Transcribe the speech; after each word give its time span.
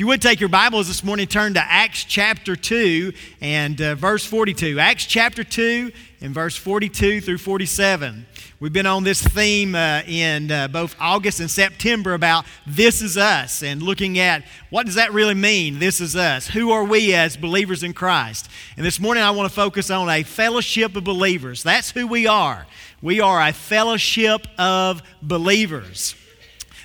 If 0.00 0.02
you 0.02 0.06
would 0.06 0.22
take 0.22 0.40
your 0.40 0.48
Bibles 0.48 0.88
this 0.88 1.04
morning, 1.04 1.26
turn 1.26 1.52
to 1.52 1.60
Acts 1.62 2.04
chapter 2.04 2.56
2 2.56 3.12
and 3.42 3.78
uh, 3.82 3.94
verse 3.96 4.24
42. 4.24 4.78
Acts 4.78 5.04
chapter 5.04 5.44
2 5.44 5.92
and 6.22 6.32
verse 6.32 6.56
42 6.56 7.20
through 7.20 7.36
47. 7.36 8.24
We've 8.60 8.72
been 8.72 8.86
on 8.86 9.04
this 9.04 9.20
theme 9.20 9.74
uh, 9.74 10.00
in 10.06 10.50
uh, 10.50 10.68
both 10.68 10.96
August 10.98 11.40
and 11.40 11.50
September 11.50 12.14
about 12.14 12.46
this 12.66 13.02
is 13.02 13.18
us 13.18 13.62
and 13.62 13.82
looking 13.82 14.18
at 14.18 14.42
what 14.70 14.86
does 14.86 14.94
that 14.94 15.12
really 15.12 15.34
mean, 15.34 15.80
this 15.80 16.00
is 16.00 16.16
us? 16.16 16.46
Who 16.46 16.70
are 16.70 16.84
we 16.84 17.12
as 17.12 17.36
believers 17.36 17.82
in 17.82 17.92
Christ? 17.92 18.48
And 18.78 18.86
this 18.86 19.00
morning 19.00 19.22
I 19.22 19.32
want 19.32 19.50
to 19.50 19.54
focus 19.54 19.90
on 19.90 20.08
a 20.08 20.22
fellowship 20.22 20.96
of 20.96 21.04
believers. 21.04 21.62
That's 21.62 21.90
who 21.90 22.06
we 22.06 22.26
are. 22.26 22.66
We 23.02 23.20
are 23.20 23.46
a 23.46 23.52
fellowship 23.52 24.46
of 24.56 25.02
believers. 25.20 26.14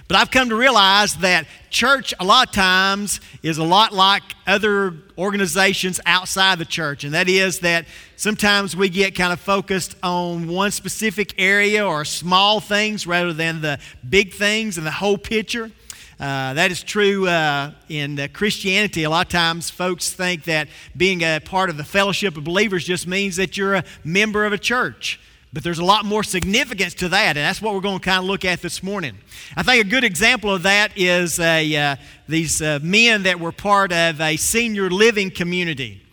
But 0.08 0.18
I've 0.18 0.30
come 0.30 0.50
to 0.50 0.56
realize 0.56 1.16
that 1.16 1.48
church, 1.72 2.14
a 2.20 2.24
lot 2.24 2.50
of 2.50 2.54
times, 2.54 3.20
is 3.42 3.58
a 3.58 3.64
lot 3.64 3.92
like 3.92 4.22
other 4.46 4.94
organizations 5.18 6.00
outside 6.06 6.60
the 6.60 6.66
church. 6.66 7.04
And 7.04 7.16
that 7.16 7.28
is 7.28 7.60
that 7.62 7.88
sometimes 8.16 8.76
we 8.76 8.90
get 8.90 9.16
kind 9.16 9.34
of 9.34 9.40
focused 9.40 9.96
on 10.04 10.48
one 10.48 10.70
specific 10.70 11.34
area 11.40 11.84
or 11.84 12.06
small 12.06 12.60
things 12.60 13.08
rather 13.08 13.34
than 13.34 13.62
the 13.62 13.80
big 14.08 14.36
things 14.36 14.78
and 14.78 14.86
the 14.86 14.92
whole 14.92 15.18
picture. 15.18 15.72
Uh, 16.20 16.54
that 16.54 16.70
is 16.70 16.84
true 16.84 17.28
uh, 17.28 17.72
in 17.90 18.20
uh, 18.20 18.28
Christianity. 18.32 19.04
A 19.04 19.10
lot 19.10 19.26
of 19.26 19.32
times, 19.32 19.72
folks 19.72 20.14
think 20.14 20.44
that 20.44 20.68
being 20.96 21.24
a 21.24 21.42
part 21.44 21.72
of 21.72 21.78
the 21.78 21.84
fellowship 21.84 22.38
of 22.38 22.44
believers 22.44 22.86
just 22.86 23.08
means 23.08 23.38
that 23.38 23.58
you're 23.58 23.74
a 23.74 23.84
member 24.04 24.46
of 24.46 24.54
a 24.54 24.58
church. 24.58 25.20
But 25.56 25.64
there's 25.64 25.80
a 25.80 25.86
lot 25.86 26.04
more 26.04 26.22
significance 26.22 26.94
to 26.96 27.08
that, 27.08 27.38
and 27.38 27.46
that's 27.46 27.62
what 27.62 27.74
we're 27.74 27.80
going 27.80 28.00
to 28.00 28.04
kind 28.04 28.20
of 28.20 28.26
look 28.26 28.44
at 28.44 28.62
this 28.62 28.84
morning. 28.84 29.18
I 29.56 29.64
think 29.64 29.86
a 29.86 29.88
good 29.88 30.04
example 30.04 30.54
of 30.54 30.64
that 30.64 30.92
is 30.98 31.40
a, 31.40 31.78
uh, 31.78 31.96
these 32.28 32.62
uh, 32.62 32.80
men 32.84 33.24
that 33.24 33.40
were 33.40 33.54
part 33.54 33.94
of 33.94 34.20
a 34.20 34.36
senior 34.36 34.90
living 34.90 35.32
community. 35.32 36.04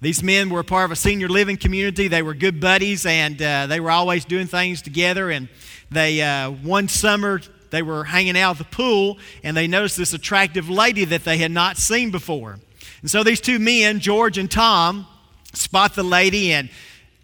These 0.00 0.24
men 0.24 0.50
were 0.50 0.64
part 0.64 0.86
of 0.86 0.90
a 0.90 0.96
senior 0.96 1.28
living 1.28 1.56
community. 1.56 2.08
They 2.08 2.22
were 2.22 2.34
good 2.34 2.60
buddies, 2.60 3.06
and 3.06 3.40
uh, 3.40 3.68
they 3.68 3.78
were 3.78 3.92
always 3.92 4.24
doing 4.24 4.48
things 4.48 4.82
together. 4.82 5.30
And 5.30 5.48
they 5.92 6.20
uh, 6.20 6.50
one 6.50 6.88
summer 6.88 7.40
they 7.70 7.82
were 7.82 8.02
hanging 8.02 8.36
out 8.36 8.58
at 8.58 8.58
the 8.58 8.76
pool, 8.76 9.18
and 9.44 9.56
they 9.56 9.68
noticed 9.68 9.96
this 9.96 10.12
attractive 10.12 10.68
lady 10.68 11.04
that 11.04 11.22
they 11.22 11.38
had 11.38 11.52
not 11.52 11.76
seen 11.76 12.10
before. 12.10 12.58
And 13.02 13.08
so 13.08 13.22
these 13.22 13.40
two 13.40 13.60
men, 13.60 14.00
George 14.00 14.38
and 14.38 14.50
Tom, 14.50 15.06
spot 15.52 15.94
the 15.94 16.02
lady 16.02 16.52
and 16.52 16.68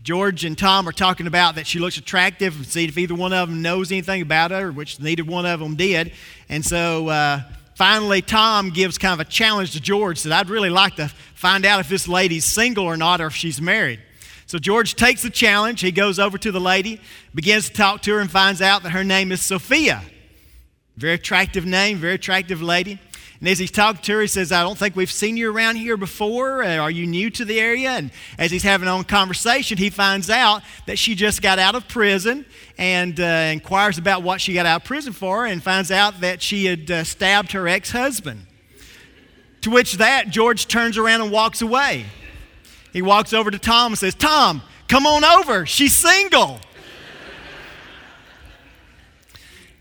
George 0.04 0.44
and 0.44 0.56
Tom 0.56 0.86
are 0.86 0.92
talking 0.92 1.26
about 1.26 1.54
that 1.54 1.66
she 1.66 1.78
looks 1.78 1.96
attractive 1.96 2.54
and 2.54 2.66
see 2.66 2.84
if 2.84 2.98
either 2.98 3.14
one 3.14 3.32
of 3.32 3.48
them 3.48 3.62
knows 3.62 3.90
anything 3.90 4.20
about 4.20 4.50
her, 4.50 4.70
which 4.70 5.00
neither 5.00 5.24
one 5.24 5.46
of 5.46 5.60
them 5.60 5.76
did. 5.76 6.12
And 6.50 6.62
so 6.62 7.08
uh, 7.08 7.40
finally, 7.74 8.20
Tom 8.20 8.68
gives 8.68 8.98
kind 8.98 9.18
of 9.18 9.26
a 9.26 9.30
challenge 9.30 9.72
to 9.72 9.80
George, 9.80 10.22
that 10.24 10.32
I'd 10.32 10.50
really 10.50 10.68
like 10.68 10.96
to 10.96 11.08
find 11.34 11.64
out 11.64 11.80
if 11.80 11.88
this 11.88 12.06
lady's 12.06 12.44
single 12.44 12.84
or 12.84 12.98
not 12.98 13.22
or 13.22 13.28
if 13.28 13.34
she's 13.34 13.62
married. 13.62 13.98
So 14.44 14.58
George 14.58 14.94
takes 14.94 15.22
the 15.22 15.30
challenge. 15.30 15.80
He 15.80 15.90
goes 15.90 16.18
over 16.18 16.36
to 16.36 16.52
the 16.52 16.60
lady, 16.60 17.00
begins 17.34 17.70
to 17.70 17.74
talk 17.74 18.02
to 18.02 18.12
her, 18.12 18.20
and 18.20 18.30
finds 18.30 18.60
out 18.60 18.82
that 18.82 18.90
her 18.90 19.04
name 19.04 19.32
is 19.32 19.40
Sophia. 19.40 20.02
Very 20.98 21.14
attractive 21.14 21.64
name, 21.64 21.96
very 21.96 22.14
attractive 22.14 22.60
lady. 22.60 23.00
And 23.44 23.50
as 23.50 23.58
he's 23.58 23.70
talking 23.70 24.00
to 24.00 24.12
her, 24.14 24.20
he 24.22 24.26
says, 24.26 24.52
I 24.52 24.62
don't 24.62 24.78
think 24.78 24.96
we've 24.96 25.12
seen 25.12 25.36
you 25.36 25.54
around 25.54 25.76
here 25.76 25.98
before. 25.98 26.64
Uh, 26.64 26.78
are 26.78 26.90
you 26.90 27.06
new 27.06 27.28
to 27.28 27.44
the 27.44 27.60
area? 27.60 27.90
And 27.90 28.10
as 28.38 28.50
he's 28.50 28.62
having 28.62 28.88
a 28.88 29.04
conversation, 29.04 29.76
he 29.76 29.90
finds 29.90 30.30
out 30.30 30.62
that 30.86 30.98
she 30.98 31.14
just 31.14 31.42
got 31.42 31.58
out 31.58 31.74
of 31.74 31.86
prison 31.86 32.46
and 32.78 33.20
uh, 33.20 33.50
inquires 33.52 33.98
about 33.98 34.22
what 34.22 34.40
she 34.40 34.54
got 34.54 34.64
out 34.64 34.80
of 34.80 34.86
prison 34.86 35.12
for 35.12 35.44
and 35.44 35.62
finds 35.62 35.90
out 35.90 36.22
that 36.22 36.40
she 36.40 36.64
had 36.64 36.90
uh, 36.90 37.04
stabbed 37.04 37.52
her 37.52 37.68
ex 37.68 37.90
husband. 37.90 38.46
To 39.60 39.70
which 39.70 39.98
that, 39.98 40.30
George 40.30 40.66
turns 40.66 40.96
around 40.96 41.20
and 41.20 41.30
walks 41.30 41.60
away. 41.60 42.06
He 42.94 43.02
walks 43.02 43.34
over 43.34 43.50
to 43.50 43.58
Tom 43.58 43.92
and 43.92 43.98
says, 43.98 44.14
Tom, 44.14 44.62
come 44.88 45.06
on 45.06 45.22
over. 45.22 45.66
She's 45.66 45.94
single. 45.94 46.60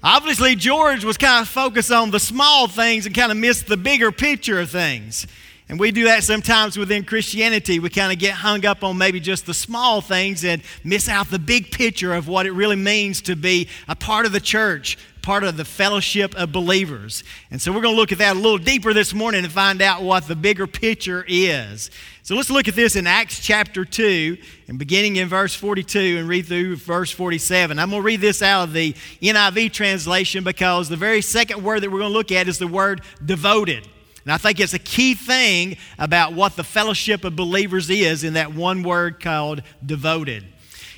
Obviously, 0.05 0.55
George 0.55 1.05
was 1.05 1.17
kind 1.17 1.41
of 1.41 1.47
focused 1.47 1.89
on 1.89 2.11
the 2.11 2.19
small 2.19 2.67
things 2.67 3.05
and 3.05 3.15
kind 3.15 3.31
of 3.31 3.37
missed 3.37 3.67
the 3.67 3.77
bigger 3.77 4.11
picture 4.11 4.59
of 4.59 4.69
things. 4.69 5.25
And 5.69 5.79
we 5.79 5.91
do 5.91 6.03
that 6.03 6.25
sometimes 6.25 6.77
within 6.77 7.05
Christianity. 7.05 7.79
We 7.79 7.89
kind 7.89 8.11
of 8.11 8.19
get 8.19 8.33
hung 8.33 8.65
up 8.65 8.83
on 8.83 8.97
maybe 8.97 9.21
just 9.21 9.45
the 9.45 9.53
small 9.53 10.01
things 10.01 10.43
and 10.43 10.61
miss 10.83 11.07
out 11.07 11.29
the 11.29 11.39
big 11.39 11.71
picture 11.71 12.13
of 12.13 12.27
what 12.27 12.45
it 12.45 12.51
really 12.51 12.75
means 12.75 13.21
to 13.21 13.37
be 13.37 13.69
a 13.87 13.95
part 13.95 14.25
of 14.25 14.33
the 14.33 14.41
church, 14.41 14.97
part 15.23 15.43
of 15.43 15.57
the 15.57 15.65
fellowship 15.65 16.35
of 16.35 16.51
believers. 16.51 17.23
And 17.49 17.59
so 17.59 17.71
we're 17.71 17.81
going 17.81 17.95
to 17.95 17.99
look 17.99 18.11
at 18.11 18.19
that 18.19 18.35
a 18.35 18.39
little 18.39 18.59
deeper 18.59 18.93
this 18.93 19.13
morning 19.13 19.43
and 19.43 19.51
find 19.51 19.81
out 19.81 20.03
what 20.03 20.27
the 20.27 20.35
bigger 20.35 20.67
picture 20.67 21.25
is. 21.27 21.89
So 22.21 22.35
let's 22.35 22.51
look 22.51 22.67
at 22.67 22.75
this 22.75 22.95
in 22.95 23.07
Acts 23.07 23.39
chapter 23.39 23.85
2 23.85 24.37
and 24.67 24.77
beginning 24.77 25.15
in 25.15 25.27
verse 25.27 25.55
42 25.55 26.17
and 26.19 26.27
read 26.27 26.45
through 26.45 26.75
verse 26.75 27.09
47. 27.09 27.79
I'm 27.79 27.89
going 27.89 28.01
to 28.01 28.05
read 28.05 28.21
this 28.21 28.43
out 28.43 28.65
of 28.65 28.73
the 28.73 28.93
NIV 29.21 29.73
translation 29.73 30.43
because 30.43 30.89
the 30.89 30.97
very 30.97 31.21
second 31.21 31.63
word 31.63 31.81
that 31.81 31.89
we're 31.89 31.99
going 31.99 32.11
to 32.11 32.17
look 32.17 32.31
at 32.31 32.47
is 32.47 32.59
the 32.59 32.67
word 32.67 33.01
devoted. 33.25 33.87
And 34.25 34.31
I 34.31 34.37
think 34.37 34.59
it's 34.59 34.73
a 34.73 34.79
key 34.79 35.15
thing 35.15 35.77
about 35.97 36.33
what 36.33 36.55
the 36.55 36.63
fellowship 36.63 37.23
of 37.23 37.35
believers 37.35 37.89
is 37.89 38.23
in 38.23 38.33
that 38.33 38.53
one 38.53 38.83
word 38.83 39.19
called 39.19 39.63
devoted. 39.85 40.45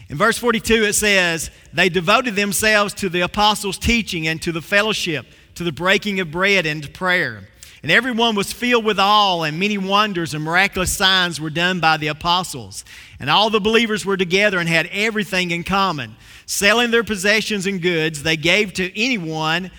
In 0.10 0.18
verse 0.18 0.38
42, 0.38 0.84
it 0.84 0.94
says, 0.94 1.50
They 1.74 1.90
devoted 1.90 2.36
themselves 2.36 2.94
to 2.96 3.10
the 3.10 3.22
apostles' 3.22 3.78
teaching 3.78 4.28
and 4.28 4.42
to 4.44 4.52
the 4.52 4.62
fellowship, 4.62 5.26
to 5.56 5.64
the 5.64 5.72
breaking 5.72 6.20
of 6.20 6.32
bread 6.32 6.66
and 6.66 6.84
to 6.84 6.90
prayer. 6.90 7.48
And 7.82 7.92
everyone 7.92 8.36
was 8.36 8.52
filled 8.52 8.84
with 8.84 9.00
awe, 9.00 9.44
and 9.44 9.60
many 9.60 9.78
wonders 9.78 10.34
and 10.34 10.44
miraculous 10.44 10.96
signs 10.96 11.40
were 11.40 11.52
done 11.52 11.80
by 11.80 11.98
the 11.98 12.08
apostles. 12.08 12.84
And 13.20 13.30
all 13.30 13.50
the 13.50 13.60
believers 13.60 14.06
were 14.06 14.18
together 14.18 14.60
and 14.60 14.68
had 14.68 14.90
everything 14.92 15.52
in 15.52 15.64
common. 15.64 16.16
Selling 16.48 16.92
their 16.92 17.04
possessions 17.04 17.68
and 17.68 17.82
goods, 17.82 18.24
they 18.24 18.38
gave 18.38 18.74
to 18.74 19.00
anyone 19.00 19.70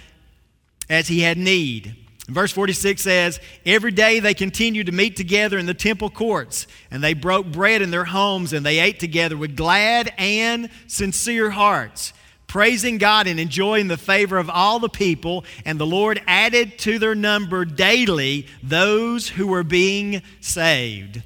as 0.88 1.08
he 1.08 1.20
had 1.20 1.36
need. 1.36 1.96
Verse 2.28 2.50
46 2.50 3.00
says, 3.00 3.40
Every 3.64 3.92
day 3.92 4.18
they 4.18 4.34
continued 4.34 4.86
to 4.86 4.92
meet 4.92 5.16
together 5.16 5.58
in 5.58 5.66
the 5.66 5.74
temple 5.74 6.10
courts, 6.10 6.66
and 6.90 7.02
they 7.02 7.14
broke 7.14 7.46
bread 7.46 7.82
in 7.82 7.92
their 7.92 8.04
homes, 8.04 8.52
and 8.52 8.66
they 8.66 8.80
ate 8.80 8.98
together 8.98 9.36
with 9.36 9.56
glad 9.56 10.12
and 10.18 10.68
sincere 10.88 11.50
hearts, 11.50 12.12
praising 12.48 12.98
God 12.98 13.28
and 13.28 13.38
enjoying 13.38 13.86
the 13.86 13.96
favor 13.96 14.38
of 14.38 14.50
all 14.50 14.80
the 14.80 14.88
people. 14.88 15.44
And 15.64 15.78
the 15.78 15.86
Lord 15.86 16.20
added 16.26 16.78
to 16.80 16.98
their 16.98 17.14
number 17.14 17.64
daily 17.64 18.48
those 18.60 19.28
who 19.28 19.46
were 19.46 19.64
being 19.64 20.22
saved. 20.40 21.22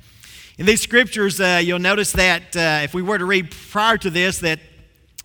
In 0.59 0.67
these 0.67 0.83
scriptures, 0.83 1.41
uh, 1.41 1.63
you'll 1.65 1.79
notice 1.79 2.13
that 2.13 2.55
uh, 2.55 2.81
if 2.83 2.93
we 2.93 3.01
were 3.01 3.17
to 3.17 3.25
read 3.25 3.51
prior 3.71 3.97
to 3.97 4.11
this, 4.11 4.41
that 4.41 4.61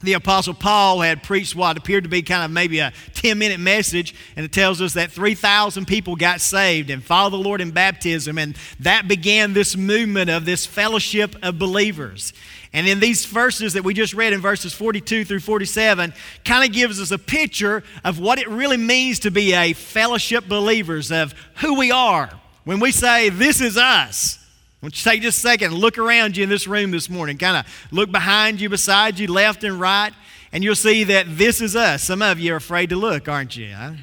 the 0.05 0.13
Apostle 0.13 0.53
Paul 0.53 1.01
had 1.01 1.23
preached 1.23 1.55
what 1.55 1.77
appeared 1.77 2.03
to 2.03 2.09
be 2.09 2.21
kind 2.21 2.43
of 2.43 2.51
maybe 2.51 2.79
a 2.79 2.93
10 3.13 3.37
minute 3.37 3.59
message, 3.59 4.15
and 4.35 4.45
it 4.45 4.51
tells 4.51 4.81
us 4.81 4.93
that 4.93 5.11
3,000 5.11 5.85
people 5.85 6.15
got 6.15 6.41
saved 6.41 6.89
and 6.89 7.03
followed 7.03 7.31
the 7.31 7.37
Lord 7.37 7.61
in 7.61 7.71
baptism, 7.71 8.37
and 8.37 8.57
that 8.79 9.07
began 9.07 9.53
this 9.53 9.75
movement 9.75 10.29
of 10.29 10.45
this 10.45 10.65
fellowship 10.65 11.35
of 11.41 11.59
believers. 11.59 12.33
And 12.71 12.87
in 12.87 12.99
these 12.99 13.25
verses 13.25 13.73
that 13.73 13.83
we 13.83 13.93
just 13.93 14.13
read 14.13 14.33
in 14.33 14.41
verses 14.41 14.73
42 14.73 15.23
through 15.23 15.39
47, 15.39 16.13
kind 16.43 16.67
of 16.67 16.73
gives 16.73 17.01
us 17.01 17.11
a 17.11 17.17
picture 17.17 17.83
of 18.03 18.19
what 18.19 18.37
it 18.37 18.49
really 18.49 18.77
means 18.77 19.19
to 19.19 19.31
be 19.31 19.53
a 19.53 19.71
fellowship 19.73 20.47
believers, 20.47 21.11
of 21.11 21.33
who 21.55 21.79
we 21.79 21.91
are. 21.91 22.29
When 22.65 22.81
we 22.81 22.91
say, 22.91 23.29
This 23.29 23.61
is 23.61 23.77
us, 23.77 24.44
Want 24.81 24.93
you 24.95 25.03
to 25.03 25.09
take 25.09 25.21
just 25.21 25.37
a 25.39 25.41
second 25.41 25.71
and 25.71 25.81
look 25.81 25.97
around 25.97 26.37
you 26.37 26.43
in 26.43 26.49
this 26.49 26.67
room 26.67 26.91
this 26.91 27.09
morning. 27.09 27.37
Kind 27.37 27.57
of 27.57 27.87
look 27.91 28.11
behind 28.11 28.61
you, 28.61 28.69
beside 28.69 29.17
you, 29.17 29.27
left 29.27 29.63
and 29.63 29.79
right, 29.79 30.13
and 30.51 30.63
you'll 30.63 30.75
see 30.75 31.03
that 31.05 31.25
this 31.37 31.61
is 31.61 31.75
us. 31.75 32.03
Some 32.03 32.21
of 32.21 32.39
you 32.39 32.53
are 32.53 32.57
afraid 32.57 32.89
to 32.89 32.95
look, 32.95 33.27
aren't 33.27 33.55
you? 33.55 33.73
Huh? 33.73 33.93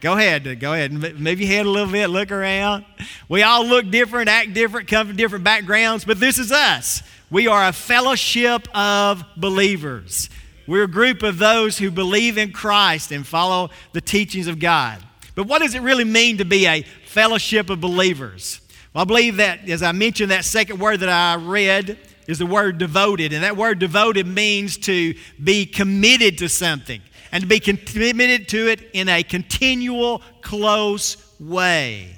Go 0.00 0.14
ahead, 0.14 0.60
go 0.60 0.72
ahead. 0.72 0.92
Move 0.92 1.40
your 1.40 1.48
head 1.48 1.66
a 1.66 1.70
little 1.70 1.90
bit, 1.90 2.08
look 2.08 2.32
around. 2.32 2.86
We 3.28 3.42
all 3.42 3.66
look 3.66 3.90
different, 3.90 4.30
act 4.30 4.54
different, 4.54 4.88
come 4.88 5.08
from 5.08 5.16
different 5.16 5.44
backgrounds, 5.44 6.04
but 6.06 6.18
this 6.18 6.38
is 6.38 6.50
us. 6.50 7.02
We 7.30 7.48
are 7.48 7.68
a 7.68 7.72
fellowship 7.72 8.66
of 8.74 9.22
believers. 9.36 10.30
We're 10.66 10.84
a 10.84 10.88
group 10.88 11.22
of 11.22 11.38
those 11.38 11.78
who 11.78 11.90
believe 11.90 12.38
in 12.38 12.52
Christ 12.52 13.12
and 13.12 13.26
follow 13.26 13.70
the 13.92 14.00
teachings 14.00 14.46
of 14.46 14.58
God. 14.58 15.02
But 15.34 15.46
what 15.46 15.60
does 15.60 15.74
it 15.74 15.82
really 15.82 16.04
mean 16.04 16.38
to 16.38 16.44
be 16.44 16.66
a 16.66 16.82
fellowship 17.04 17.68
of 17.70 17.80
believers? 17.80 18.60
Well, 18.92 19.02
I 19.02 19.04
believe 19.04 19.36
that, 19.36 19.68
as 19.68 19.82
I 19.82 19.92
mentioned, 19.92 20.32
that 20.32 20.44
second 20.44 20.80
word 20.80 21.00
that 21.00 21.08
I 21.08 21.36
read 21.36 21.96
is 22.26 22.38
the 22.38 22.46
word 22.46 22.78
devoted. 22.78 23.32
And 23.32 23.44
that 23.44 23.56
word 23.56 23.78
devoted 23.78 24.26
means 24.26 24.76
to 24.78 25.14
be 25.42 25.64
committed 25.64 26.38
to 26.38 26.48
something 26.48 27.00
and 27.30 27.42
to 27.42 27.48
be 27.48 27.60
committed 27.60 28.48
to 28.48 28.68
it 28.68 28.90
in 28.92 29.08
a 29.08 29.22
continual, 29.22 30.22
close 30.42 31.16
way. 31.38 32.16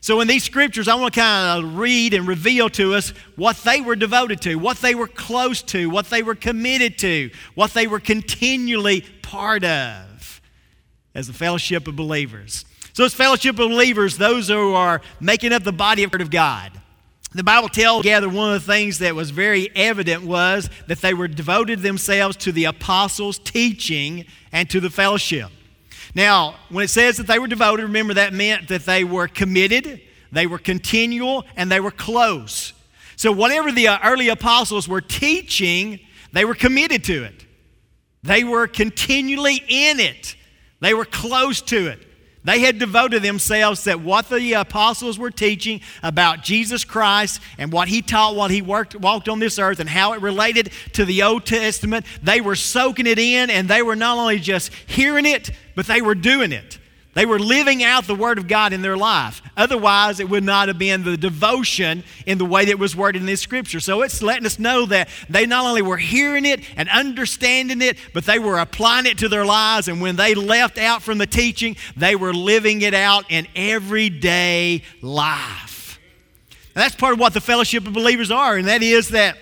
So, 0.00 0.20
in 0.20 0.26
these 0.26 0.42
scriptures, 0.42 0.88
I 0.88 0.96
want 0.96 1.14
to 1.14 1.20
kind 1.20 1.64
of 1.64 1.78
read 1.78 2.12
and 2.12 2.26
reveal 2.26 2.68
to 2.70 2.94
us 2.94 3.10
what 3.36 3.56
they 3.58 3.80
were 3.80 3.94
devoted 3.94 4.40
to, 4.42 4.56
what 4.56 4.78
they 4.78 4.96
were 4.96 5.06
close 5.06 5.62
to, 5.62 5.88
what 5.90 6.06
they 6.06 6.24
were 6.24 6.34
committed 6.34 6.98
to, 6.98 7.30
what 7.54 7.72
they 7.72 7.86
were 7.86 8.00
continually 8.00 9.02
part 9.22 9.64
of 9.64 10.40
as 11.14 11.28
a 11.28 11.32
fellowship 11.32 11.86
of 11.86 11.94
believers. 11.94 12.64
So, 12.94 13.04
as 13.04 13.14
fellowship 13.14 13.58
of 13.58 13.70
believers, 13.70 14.18
those 14.18 14.48
who 14.48 14.74
are 14.74 15.00
making 15.18 15.52
up 15.52 15.62
the 15.62 15.72
body 15.72 16.02
of 16.02 16.30
God, 16.30 16.72
the 17.34 17.42
Bible 17.42 17.70
tells 17.70 18.02
together 18.02 18.28
one 18.28 18.52
of 18.52 18.64
the 18.64 18.72
things 18.72 18.98
that 18.98 19.14
was 19.14 19.30
very 19.30 19.70
evident 19.74 20.24
was 20.24 20.68
that 20.88 21.00
they 21.00 21.14
were 21.14 21.28
devoted 21.28 21.80
themselves 21.80 22.36
to 22.38 22.52
the 22.52 22.66
apostles' 22.66 23.38
teaching 23.38 24.26
and 24.52 24.68
to 24.68 24.80
the 24.80 24.90
fellowship. 24.90 25.50
Now, 26.14 26.56
when 26.68 26.84
it 26.84 26.88
says 26.88 27.16
that 27.16 27.26
they 27.26 27.38
were 27.38 27.46
devoted, 27.46 27.84
remember 27.84 28.12
that 28.14 28.34
meant 28.34 28.68
that 28.68 28.84
they 28.84 29.04
were 29.04 29.28
committed, 29.28 30.02
they 30.30 30.46
were 30.46 30.58
continual, 30.58 31.46
and 31.56 31.72
they 31.72 31.80
were 31.80 31.90
close. 31.90 32.74
So, 33.16 33.32
whatever 33.32 33.72
the 33.72 33.88
uh, 33.88 33.98
early 34.04 34.28
apostles 34.28 34.86
were 34.86 35.00
teaching, 35.00 36.00
they 36.32 36.44
were 36.44 36.54
committed 36.54 37.04
to 37.04 37.24
it. 37.24 37.46
They 38.22 38.44
were 38.44 38.66
continually 38.66 39.62
in 39.66 39.98
it. 39.98 40.36
They 40.80 40.92
were 40.92 41.06
close 41.06 41.62
to 41.62 41.86
it. 41.86 42.06
They 42.44 42.58
had 42.60 42.78
devoted 42.78 43.22
themselves 43.22 43.84
to 43.84 43.94
what 43.94 44.28
the 44.28 44.54
apostles 44.54 45.18
were 45.18 45.30
teaching 45.30 45.80
about 46.02 46.42
Jesus 46.42 46.84
Christ 46.84 47.40
and 47.56 47.72
what 47.72 47.86
he 47.86 48.02
taught 48.02 48.34
while 48.34 48.48
he 48.48 48.62
worked, 48.62 48.96
walked 48.96 49.28
on 49.28 49.38
this 49.38 49.60
earth 49.60 49.78
and 49.78 49.88
how 49.88 50.12
it 50.12 50.20
related 50.20 50.72
to 50.94 51.04
the 51.04 51.22
Old 51.22 51.46
Testament. 51.46 52.04
They 52.20 52.40
were 52.40 52.56
soaking 52.56 53.06
it 53.06 53.18
in 53.18 53.48
and 53.48 53.68
they 53.68 53.82
were 53.82 53.94
not 53.94 54.18
only 54.18 54.40
just 54.40 54.72
hearing 54.86 55.26
it, 55.26 55.50
but 55.76 55.86
they 55.86 56.02
were 56.02 56.16
doing 56.16 56.50
it. 56.50 56.78
They 57.14 57.26
were 57.26 57.38
living 57.38 57.84
out 57.84 58.06
the 58.06 58.14
Word 58.14 58.38
of 58.38 58.48
God 58.48 58.72
in 58.72 58.80
their 58.80 58.96
life. 58.96 59.42
Otherwise, 59.54 60.18
it 60.18 60.30
would 60.30 60.44
not 60.44 60.68
have 60.68 60.78
been 60.78 61.04
the 61.04 61.18
devotion 61.18 62.04
in 62.24 62.38
the 62.38 62.46
way 62.46 62.64
that 62.66 62.78
was 62.78 62.96
worded 62.96 63.20
in 63.20 63.26
this 63.26 63.42
scripture. 63.42 63.80
So 63.80 64.00
it's 64.00 64.22
letting 64.22 64.46
us 64.46 64.58
know 64.58 64.86
that 64.86 65.10
they 65.28 65.44
not 65.44 65.66
only 65.66 65.82
were 65.82 65.98
hearing 65.98 66.46
it 66.46 66.60
and 66.74 66.88
understanding 66.88 67.82
it, 67.82 67.98
but 68.14 68.24
they 68.24 68.38
were 68.38 68.58
applying 68.58 69.04
it 69.04 69.18
to 69.18 69.28
their 69.28 69.44
lives. 69.44 69.88
And 69.88 70.00
when 70.00 70.16
they 70.16 70.34
left 70.34 70.78
out 70.78 71.02
from 71.02 71.18
the 71.18 71.26
teaching, 71.26 71.76
they 71.98 72.16
were 72.16 72.32
living 72.32 72.80
it 72.80 72.94
out 72.94 73.26
in 73.30 73.46
everyday 73.54 74.82
life. 75.02 76.00
And 76.74 76.82
that's 76.82 76.94
part 76.94 77.12
of 77.12 77.20
what 77.20 77.34
the 77.34 77.42
fellowship 77.42 77.86
of 77.86 77.92
believers 77.92 78.30
are, 78.30 78.56
and 78.56 78.68
that 78.68 78.82
is 78.82 79.10
that 79.10 79.36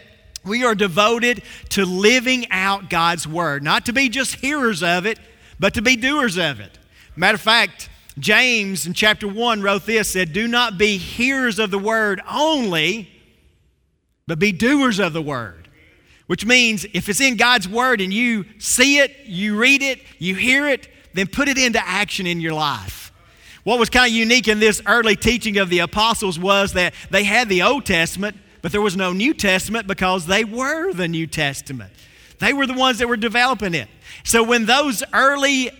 we 0.44 0.64
are 0.64 0.74
devoted 0.74 1.42
to 1.68 1.84
living 1.84 2.50
out 2.50 2.90
God's 2.90 3.28
Word, 3.28 3.62
not 3.62 3.86
to 3.86 3.92
be 3.92 4.08
just 4.08 4.34
hearers 4.36 4.82
of 4.82 5.06
it, 5.06 5.20
but 5.60 5.74
to 5.74 5.82
be 5.82 5.94
doers 5.94 6.36
of 6.36 6.58
it. 6.58 6.79
Matter 7.16 7.34
of 7.34 7.40
fact, 7.40 7.88
James 8.18 8.86
in 8.86 8.92
chapter 8.92 9.26
1 9.26 9.62
wrote 9.62 9.86
this 9.86 10.08
said, 10.08 10.32
Do 10.32 10.46
not 10.46 10.78
be 10.78 10.96
hearers 10.96 11.58
of 11.58 11.70
the 11.70 11.78
word 11.78 12.20
only, 12.30 13.08
but 14.26 14.38
be 14.38 14.52
doers 14.52 14.98
of 14.98 15.12
the 15.12 15.22
word. 15.22 15.68
Which 16.26 16.46
means 16.46 16.86
if 16.92 17.08
it's 17.08 17.20
in 17.20 17.36
God's 17.36 17.68
word 17.68 18.00
and 18.00 18.12
you 18.12 18.44
see 18.58 18.98
it, 18.98 19.26
you 19.26 19.58
read 19.58 19.82
it, 19.82 20.00
you 20.18 20.36
hear 20.36 20.68
it, 20.68 20.88
then 21.12 21.26
put 21.26 21.48
it 21.48 21.58
into 21.58 21.84
action 21.84 22.26
in 22.26 22.40
your 22.40 22.52
life. 22.52 23.12
What 23.64 23.78
was 23.78 23.90
kind 23.90 24.10
of 24.10 24.16
unique 24.16 24.48
in 24.48 24.60
this 24.60 24.80
early 24.86 25.16
teaching 25.16 25.58
of 25.58 25.68
the 25.68 25.80
apostles 25.80 26.38
was 26.38 26.74
that 26.74 26.94
they 27.10 27.24
had 27.24 27.48
the 27.48 27.62
Old 27.62 27.84
Testament, 27.84 28.36
but 28.62 28.72
there 28.72 28.80
was 28.80 28.96
no 28.96 29.12
New 29.12 29.34
Testament 29.34 29.86
because 29.86 30.26
they 30.26 30.44
were 30.44 30.92
the 30.92 31.08
New 31.08 31.26
Testament. 31.26 31.92
They 32.38 32.52
were 32.52 32.66
the 32.66 32.74
ones 32.74 32.98
that 32.98 33.08
were 33.08 33.16
developing 33.16 33.74
it. 33.74 33.88
So 34.24 34.42
when 34.42 34.66
those 34.66 35.02
early 35.12 35.70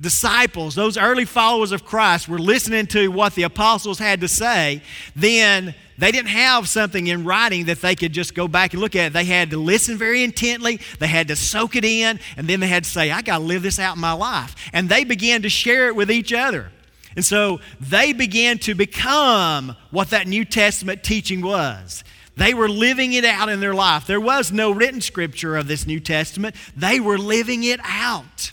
disciples, 0.00 0.74
those 0.74 0.98
early 0.98 1.24
followers 1.24 1.72
of 1.72 1.84
Christ, 1.84 2.28
were 2.28 2.38
listening 2.38 2.86
to 2.88 3.08
what 3.08 3.34
the 3.34 3.44
apostles 3.44 3.98
had 3.98 4.20
to 4.22 4.28
say, 4.28 4.82
then 5.14 5.74
they 5.98 6.10
didn't 6.10 6.28
have 6.28 6.68
something 6.68 7.06
in 7.06 7.24
writing 7.24 7.66
that 7.66 7.80
they 7.80 7.94
could 7.94 8.12
just 8.12 8.34
go 8.34 8.48
back 8.48 8.72
and 8.72 8.82
look 8.82 8.96
at. 8.96 9.12
They 9.12 9.24
had 9.24 9.50
to 9.50 9.56
listen 9.56 9.96
very 9.96 10.24
intently, 10.24 10.80
they 10.98 11.06
had 11.06 11.28
to 11.28 11.36
soak 11.36 11.76
it 11.76 11.84
in, 11.84 12.18
and 12.36 12.48
then 12.48 12.60
they 12.60 12.66
had 12.66 12.84
to 12.84 12.90
say, 12.90 13.10
I 13.10 13.22
got 13.22 13.38
to 13.38 13.44
live 13.44 13.62
this 13.62 13.78
out 13.78 13.94
in 13.94 14.00
my 14.00 14.12
life. 14.12 14.56
And 14.72 14.88
they 14.88 15.04
began 15.04 15.42
to 15.42 15.48
share 15.48 15.88
it 15.88 15.96
with 15.96 16.10
each 16.10 16.32
other. 16.32 16.70
And 17.16 17.24
so 17.24 17.60
they 17.80 18.12
began 18.12 18.58
to 18.58 18.74
become 18.74 19.76
what 19.92 20.10
that 20.10 20.26
New 20.26 20.44
Testament 20.44 21.04
teaching 21.04 21.42
was. 21.42 22.02
They 22.36 22.54
were 22.54 22.68
living 22.68 23.12
it 23.12 23.24
out 23.24 23.48
in 23.48 23.60
their 23.60 23.74
life. 23.74 24.08
There 24.08 24.20
was 24.20 24.50
no 24.50 24.72
written 24.72 25.00
scripture 25.00 25.56
of 25.56 25.68
this 25.68 25.86
New 25.86 26.00
Testament, 26.00 26.56
they 26.76 26.98
were 26.98 27.18
living 27.18 27.62
it 27.62 27.78
out. 27.84 28.50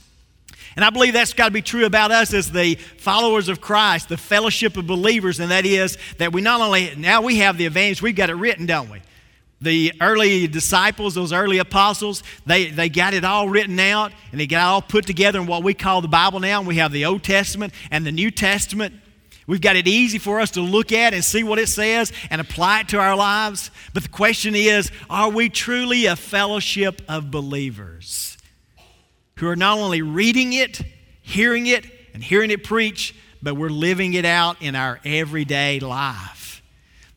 And 0.75 0.85
I 0.85 0.89
believe 0.89 1.13
that's 1.13 1.33
got 1.33 1.45
to 1.45 1.51
be 1.51 1.61
true 1.61 1.85
about 1.85 2.11
us 2.11 2.33
as 2.33 2.51
the 2.51 2.75
followers 2.75 3.49
of 3.49 3.59
Christ, 3.59 4.09
the 4.09 4.17
fellowship 4.17 4.77
of 4.77 4.87
believers, 4.87 5.39
and 5.39 5.51
that 5.51 5.65
is 5.65 5.97
that 6.17 6.31
we 6.31 6.41
not 6.41 6.61
only, 6.61 6.95
now 6.95 7.21
we 7.21 7.37
have 7.37 7.57
the 7.57 7.65
advantage, 7.65 8.01
we've 8.01 8.15
got 8.15 8.29
it 8.29 8.35
written, 8.35 8.65
don't 8.65 8.89
we? 8.89 9.01
The 9.59 9.93
early 10.01 10.47
disciples, 10.47 11.13
those 11.13 11.31
early 11.31 11.59
apostles, 11.59 12.23
they, 12.45 12.71
they 12.71 12.89
got 12.89 13.13
it 13.13 13.23
all 13.23 13.47
written 13.47 13.79
out 13.79 14.11
and 14.31 14.39
they 14.39 14.47
got 14.47 14.63
all 14.63 14.81
put 14.81 15.05
together 15.05 15.39
in 15.39 15.45
what 15.45 15.61
we 15.61 15.75
call 15.75 16.01
the 16.01 16.07
Bible 16.07 16.39
now. 16.39 16.59
And 16.59 16.67
we 16.67 16.77
have 16.77 16.91
the 16.91 17.05
Old 17.05 17.21
Testament 17.21 17.71
and 17.91 18.03
the 18.03 18.11
New 18.11 18.31
Testament. 18.31 18.95
We've 19.45 19.61
got 19.61 19.75
it 19.75 19.87
easy 19.87 20.17
for 20.17 20.39
us 20.39 20.51
to 20.51 20.61
look 20.61 20.91
at 20.91 21.13
and 21.13 21.23
see 21.23 21.43
what 21.43 21.59
it 21.59 21.67
says 21.67 22.11
and 22.31 22.41
apply 22.41 22.81
it 22.81 22.87
to 22.89 22.99
our 22.99 23.15
lives. 23.15 23.69
But 23.93 24.01
the 24.01 24.09
question 24.09 24.55
is 24.55 24.91
are 25.11 25.29
we 25.29 25.49
truly 25.49 26.07
a 26.07 26.15
fellowship 26.15 27.01
of 27.07 27.29
believers? 27.29 28.37
Who 29.41 29.47
are 29.47 29.55
not 29.55 29.79
only 29.79 30.03
reading 30.03 30.53
it, 30.53 30.83
hearing 31.23 31.65
it, 31.65 31.83
and 32.13 32.23
hearing 32.23 32.51
it 32.51 32.63
preach, 32.63 33.15
but 33.41 33.55
we're 33.55 33.69
living 33.69 34.13
it 34.13 34.23
out 34.23 34.61
in 34.61 34.75
our 34.75 34.99
everyday 35.03 35.79
life. 35.79 36.40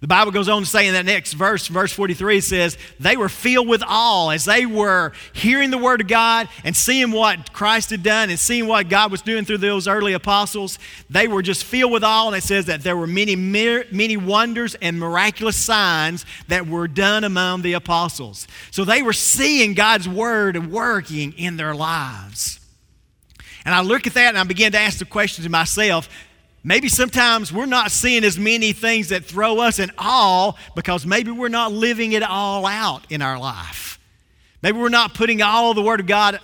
The 0.05 0.09
Bible 0.09 0.33
goes 0.33 0.51
on 0.51 0.61
to 0.61 0.69
say 0.69 0.87
in 0.87 0.93
that 0.93 1.06
next 1.06 1.33
verse, 1.33 1.67
verse 1.67 1.91
43, 1.91 2.43
says, 2.43 2.77
They 3.01 3.17
were 3.17 3.31
filled 3.31 3.69
with 3.69 3.83
awe 3.87 4.29
as 4.29 4.45
they 4.45 4.67
were 4.67 5.12
hearing 5.33 5.71
the 5.71 5.79
Word 5.79 6.03
of 6.03 6.09
God 6.09 6.47
and 6.62 6.77
seeing 6.77 7.11
what 7.11 7.55
Christ 7.55 7.89
had 7.89 8.03
done 8.03 8.29
and 8.29 8.39
seeing 8.39 8.67
what 8.67 8.91
God 8.91 9.11
was 9.11 9.23
doing 9.23 9.47
through 9.47 9.56
those 9.56 9.89
early 9.89 10.12
apostles. 10.12 10.79
They 11.09 11.27
were 11.27 11.41
just 11.41 11.65
filled 11.65 11.91
with 11.91 12.05
awe, 12.05 12.27
and 12.27 12.37
it 12.37 12.43
says 12.43 12.67
that 12.67 12.83
there 12.83 12.99
were 12.99 13.06
many, 13.06 13.35
many 13.35 14.19
wonders 14.19 14.75
and 14.75 15.01
miraculous 15.01 15.56
signs 15.56 16.27
that 16.49 16.67
were 16.67 16.87
done 16.87 17.25
among 17.25 17.62
the 17.62 17.73
apostles. 17.73 18.47
So 18.73 18.85
they 18.85 19.00
were 19.00 19.15
seeing 19.15 19.73
God's 19.73 20.07
Word 20.07 20.71
working 20.71 21.33
in 21.39 21.57
their 21.57 21.75
lives. 21.75 22.61
And 23.65 23.75
I 23.75 23.81
look 23.81 24.07
at 24.07 24.12
that 24.12 24.29
and 24.29 24.39
I 24.39 24.45
begin 24.45 24.73
to 24.73 24.79
ask 24.79 24.99
the 24.99 25.07
question 25.07 25.45
to 25.45 25.50
myself 25.50 26.11
Maybe 26.66 26.88
sometimes 26.88 27.52
we're 27.52 27.66
not 27.66 27.90
seeing 27.90 28.25
as 28.25 28.38
many 28.38 28.72
things 28.72 29.11
that 29.11 29.26
throw 29.26 29.61
us 29.61 29.78
in 29.78 29.93
awe 29.99 30.52
because 30.75 31.05
maybe 31.05 31.31
we're 31.31 31.49
not 31.49 31.72
living 31.72 32.12
it 32.12 32.22
all 32.22 32.64
out 32.64 33.05
in 33.12 33.20
our 33.20 33.38
life. 33.38 34.00
Maybe 34.62 34.78
we're 34.78 34.88
not 34.88 35.12
putting 35.12 35.43
all 35.43 35.75
the 35.75 35.82
Word 35.82 36.00
of 36.00 36.06
God 36.06 36.40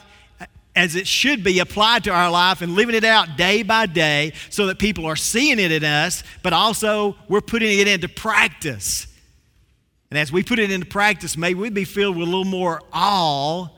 as 0.76 0.94
it 0.94 1.06
should 1.06 1.43
be 1.43 1.58
applied 1.58 2.05
to 2.05 2.11
our 2.11 2.31
life 2.31 2.62
and 2.62 2.75
living 2.75 2.94
it 2.94 3.05
out 3.05 3.37
day 3.37 3.62
by 3.62 3.87
day 3.87 4.32
so 4.50 4.67
that 4.67 4.78
people 4.78 5.06
are 5.06 5.17
seeing 5.17 5.58
it 5.58 5.72
in 5.72 5.84
us, 5.84 6.22
but 6.43 6.52
also 6.52 7.17
we're 7.28 7.40
putting 7.40 7.78
it 7.78 7.88
into 7.88 8.08
practice. 8.08 9.06
And 10.10 10.19
as 10.19 10.31
we 10.31 10.43
put 10.43 10.58
it 10.58 10.70
into 10.70 10.86
practice, 10.86 11.36
maybe 11.36 11.60
we'd 11.60 11.74
be 11.74 11.84
filled 11.84 12.17
with 12.17 12.29
a 12.29 12.31
little 12.31 12.44
more 12.44 12.82
awe, 12.93 13.69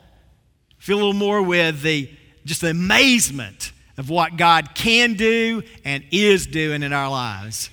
feel 0.77 0.97
a 0.97 0.99
little 0.99 1.13
more 1.13 1.41
with 1.41 1.81
the 1.81 2.09
just 2.45 2.61
the 2.61 2.71
amazement 2.71 3.72
of 3.97 4.09
what 4.09 4.37
God 4.37 4.75
can 4.75 5.13
do 5.13 5.63
and 5.85 6.03
is 6.11 6.47
doing 6.47 6.83
in 6.83 6.93
our 6.93 7.09
lives. 7.09 7.69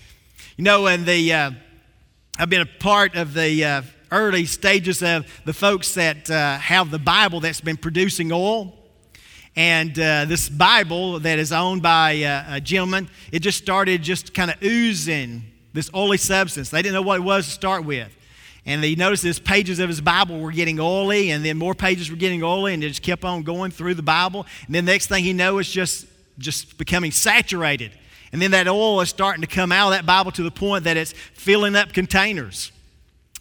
You 0.56 0.64
know, 0.64 0.86
and 0.86 1.06
the 1.06 1.32
uh, 1.32 1.50
I've 2.38 2.50
been 2.50 2.62
a 2.62 2.66
part 2.66 3.16
of 3.16 3.34
the 3.34 3.64
uh, 3.64 3.82
early 4.10 4.46
stages 4.46 5.02
of 5.02 5.26
the 5.44 5.52
folks 5.52 5.94
that 5.94 6.30
uh, 6.30 6.58
have 6.58 6.90
the 6.90 6.98
Bible 6.98 7.40
that's 7.40 7.60
been 7.60 7.76
producing 7.76 8.32
oil. 8.32 8.74
And 9.56 9.98
uh, 9.98 10.24
this 10.26 10.48
Bible 10.48 11.20
that 11.20 11.38
is 11.38 11.52
owned 11.52 11.82
by 11.82 12.22
uh, 12.22 12.56
a 12.56 12.60
gentleman, 12.60 13.08
it 13.32 13.40
just 13.40 13.58
started 13.58 14.02
just 14.02 14.32
kind 14.32 14.50
of 14.50 14.62
oozing 14.62 15.42
this 15.72 15.90
oily 15.94 16.16
substance. 16.16 16.70
They 16.70 16.82
didn't 16.82 16.94
know 16.94 17.02
what 17.02 17.16
it 17.16 17.24
was 17.24 17.46
to 17.46 17.52
start 17.52 17.84
with. 17.84 18.16
And 18.66 18.82
they 18.82 18.94
noticed 18.94 19.22
his 19.22 19.38
pages 19.38 19.78
of 19.78 19.88
his 19.88 20.00
Bible 20.00 20.38
were 20.40 20.52
getting 20.52 20.78
oily, 20.78 21.30
and 21.30 21.44
then 21.44 21.56
more 21.56 21.74
pages 21.74 22.10
were 22.10 22.16
getting 22.16 22.42
oily, 22.42 22.74
and 22.74 22.84
it 22.84 22.88
just 22.88 23.02
kept 23.02 23.24
on 23.24 23.42
going 23.42 23.70
through 23.70 23.94
the 23.94 24.02
Bible. 24.02 24.46
And 24.66 24.74
then 24.74 24.84
the 24.84 24.92
next 24.92 25.06
thing 25.06 25.24
he 25.24 25.32
knows, 25.32 25.60
it's 25.60 25.72
just 25.72 26.06
just 26.40 26.76
becoming 26.76 27.12
saturated. 27.12 27.92
And 28.32 28.40
then 28.40 28.50
that 28.52 28.68
oil 28.68 29.00
is 29.00 29.09
starting 29.09 29.42
to 29.42 29.47
come 29.47 29.73
out 29.73 29.88
of 29.88 29.99
that 29.99 30.06
Bible 30.06 30.32
to 30.32 30.42
the 30.42 30.50
point 30.50 30.85
that 30.85 30.97
it's 30.97 31.12
filling 31.12 31.76
up 31.76 31.92
containers. 31.92 32.73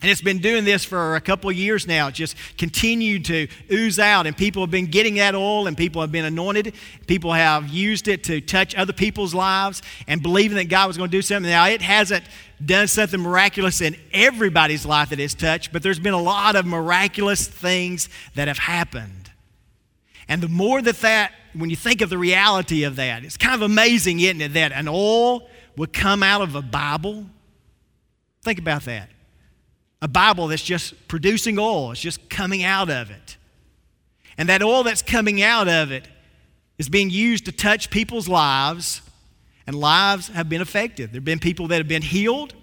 And 0.02 0.10
it's 0.10 0.22
been 0.22 0.40
doing 0.40 0.64
this 0.64 0.86
for 0.86 1.18
a 1.18 1.22
couple 1.22 1.50
of 1.50 1.58
years 1.58 1.86
now. 1.86 2.08
It's 2.08 2.18
just 2.18 2.36
continued 2.58 3.26
to 3.26 3.50
ooze 3.70 4.00
out, 4.00 4.28
and 4.28 4.38
people 4.38 4.64
have 4.64 4.72
been 4.72 4.86
getting 4.86 5.16
that 5.16 5.36
oil, 5.36 5.68
and 5.68 5.76
people 5.76 6.02
have 6.02 6.12
been 6.12 6.24
anointed. 6.24 6.74
People 7.06 7.34
have 7.34 7.68
used 7.68 8.08
it 8.08 8.24
to 8.26 8.40
touch 8.40 8.74
other 8.76 8.94
people's 8.94 9.34
lives 9.34 9.82
and 10.08 10.22
believing 10.22 10.56
that 10.56 10.70
God 10.70 10.88
was 10.88 10.96
going 10.96 11.10
to 11.10 11.18
do 11.18 11.22
something. 11.22 11.50
Now, 11.50 11.68
it 11.68 11.82
hasn't 11.82 12.24
done 12.66 12.88
something 12.88 13.20
miraculous 13.20 13.82
in 13.82 13.98
everybody's 14.14 14.86
life 14.86 15.10
that 15.10 15.20
it's 15.20 15.34
touched, 15.34 15.74
but 15.74 15.84
there's 15.84 16.00
been 16.00 16.14
a 16.14 16.22
lot 16.22 16.56
of 16.56 16.66
miraculous 16.66 17.46
things 17.46 18.08
that 18.36 18.48
have 18.48 18.60
happened. 18.60 19.32
And 20.30 20.42
the 20.42 20.48
more 20.48 20.82
that 20.82 21.02
that 21.02 21.34
when 21.54 21.70
you 21.70 21.76
think 21.76 22.02
of 22.02 22.10
the 22.10 22.18
reality 22.18 22.84
of 22.84 22.96
that, 22.98 23.24
it's 23.24 23.38
kind 23.38 23.56
of 23.56 23.62
amazing, 23.62 24.20
isn't 24.20 24.42
it, 24.42 24.54
that 24.54 24.72
an 24.72 24.88
oil 24.88 25.48
would 25.76 25.94
come 25.94 26.24
out 26.24 26.42
of 26.42 26.56
a 26.56 26.62
Bible? 26.62 27.26
Think 28.44 28.60
about 28.60 28.84
that. 28.84 29.10
A 30.02 30.08
Bible 30.08 30.48
that's 30.48 30.64
just 30.64 31.08
producing 31.08 31.60
oil, 31.60 31.92
it's 31.92 32.02
just 32.02 32.30
coming 32.30 32.64
out 32.64 32.90
of 32.90 33.12
it. 33.12 33.38
And 34.38 34.48
that 34.48 34.64
oil 34.64 34.84
that's 34.84 35.02
coming 35.02 35.42
out 35.42 35.68
of 35.68 35.92
it 35.92 36.08
is 36.78 36.88
being 36.88 37.10
used 37.10 37.46
to 37.46 37.52
touch 37.52 37.90
people's 37.90 38.30
lives 38.30 39.02
and 39.68 39.76
lives 39.76 40.30
have 40.30 40.48
been 40.48 40.62
affected. 40.62 41.12
There 41.12 41.18
have 41.18 41.26
been 41.26 41.40
people 41.40 41.68
that 41.68 41.78
have 41.78 41.88
been 41.88 42.02
healed. 42.02 42.54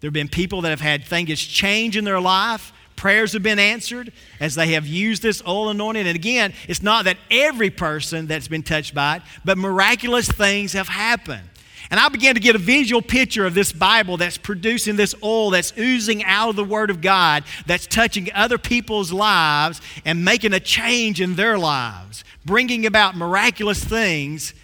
There 0.00 0.08
have 0.08 0.14
been 0.14 0.28
people 0.28 0.60
that 0.60 0.70
have 0.70 0.80
had 0.80 1.04
things 1.04 1.40
change 1.40 1.96
in 1.96 2.04
their 2.04 2.20
life. 2.20 2.72
Prayers 3.02 3.32
have 3.32 3.42
been 3.42 3.58
answered 3.58 4.12
as 4.38 4.54
they 4.54 4.74
have 4.74 4.86
used 4.86 5.24
this 5.24 5.42
oil 5.44 5.70
anointing. 5.70 6.06
And 6.06 6.14
again, 6.14 6.52
it's 6.68 6.84
not 6.84 7.06
that 7.06 7.16
every 7.32 7.68
person 7.68 8.28
that's 8.28 8.46
been 8.46 8.62
touched 8.62 8.94
by 8.94 9.16
it, 9.16 9.22
but 9.44 9.58
miraculous 9.58 10.28
things 10.28 10.72
have 10.74 10.86
happened. 10.86 11.42
And 11.90 11.98
I 11.98 12.08
began 12.10 12.36
to 12.36 12.40
get 12.40 12.54
a 12.54 12.60
visual 12.60 13.02
picture 13.02 13.44
of 13.44 13.54
this 13.54 13.72
Bible 13.72 14.18
that's 14.18 14.38
producing 14.38 14.94
this 14.94 15.16
oil 15.20 15.50
that's 15.50 15.72
oozing 15.76 16.22
out 16.22 16.50
of 16.50 16.54
the 16.54 16.62
Word 16.62 16.90
of 16.90 17.00
God, 17.00 17.42
that's 17.66 17.88
touching 17.88 18.30
other 18.34 18.56
people's 18.56 19.10
lives 19.10 19.80
and 20.04 20.24
making 20.24 20.52
a 20.52 20.60
change 20.60 21.20
in 21.20 21.34
their 21.34 21.58
lives, 21.58 22.22
bringing 22.44 22.86
about 22.86 23.16
miraculous 23.16 23.82
things. 23.82 24.54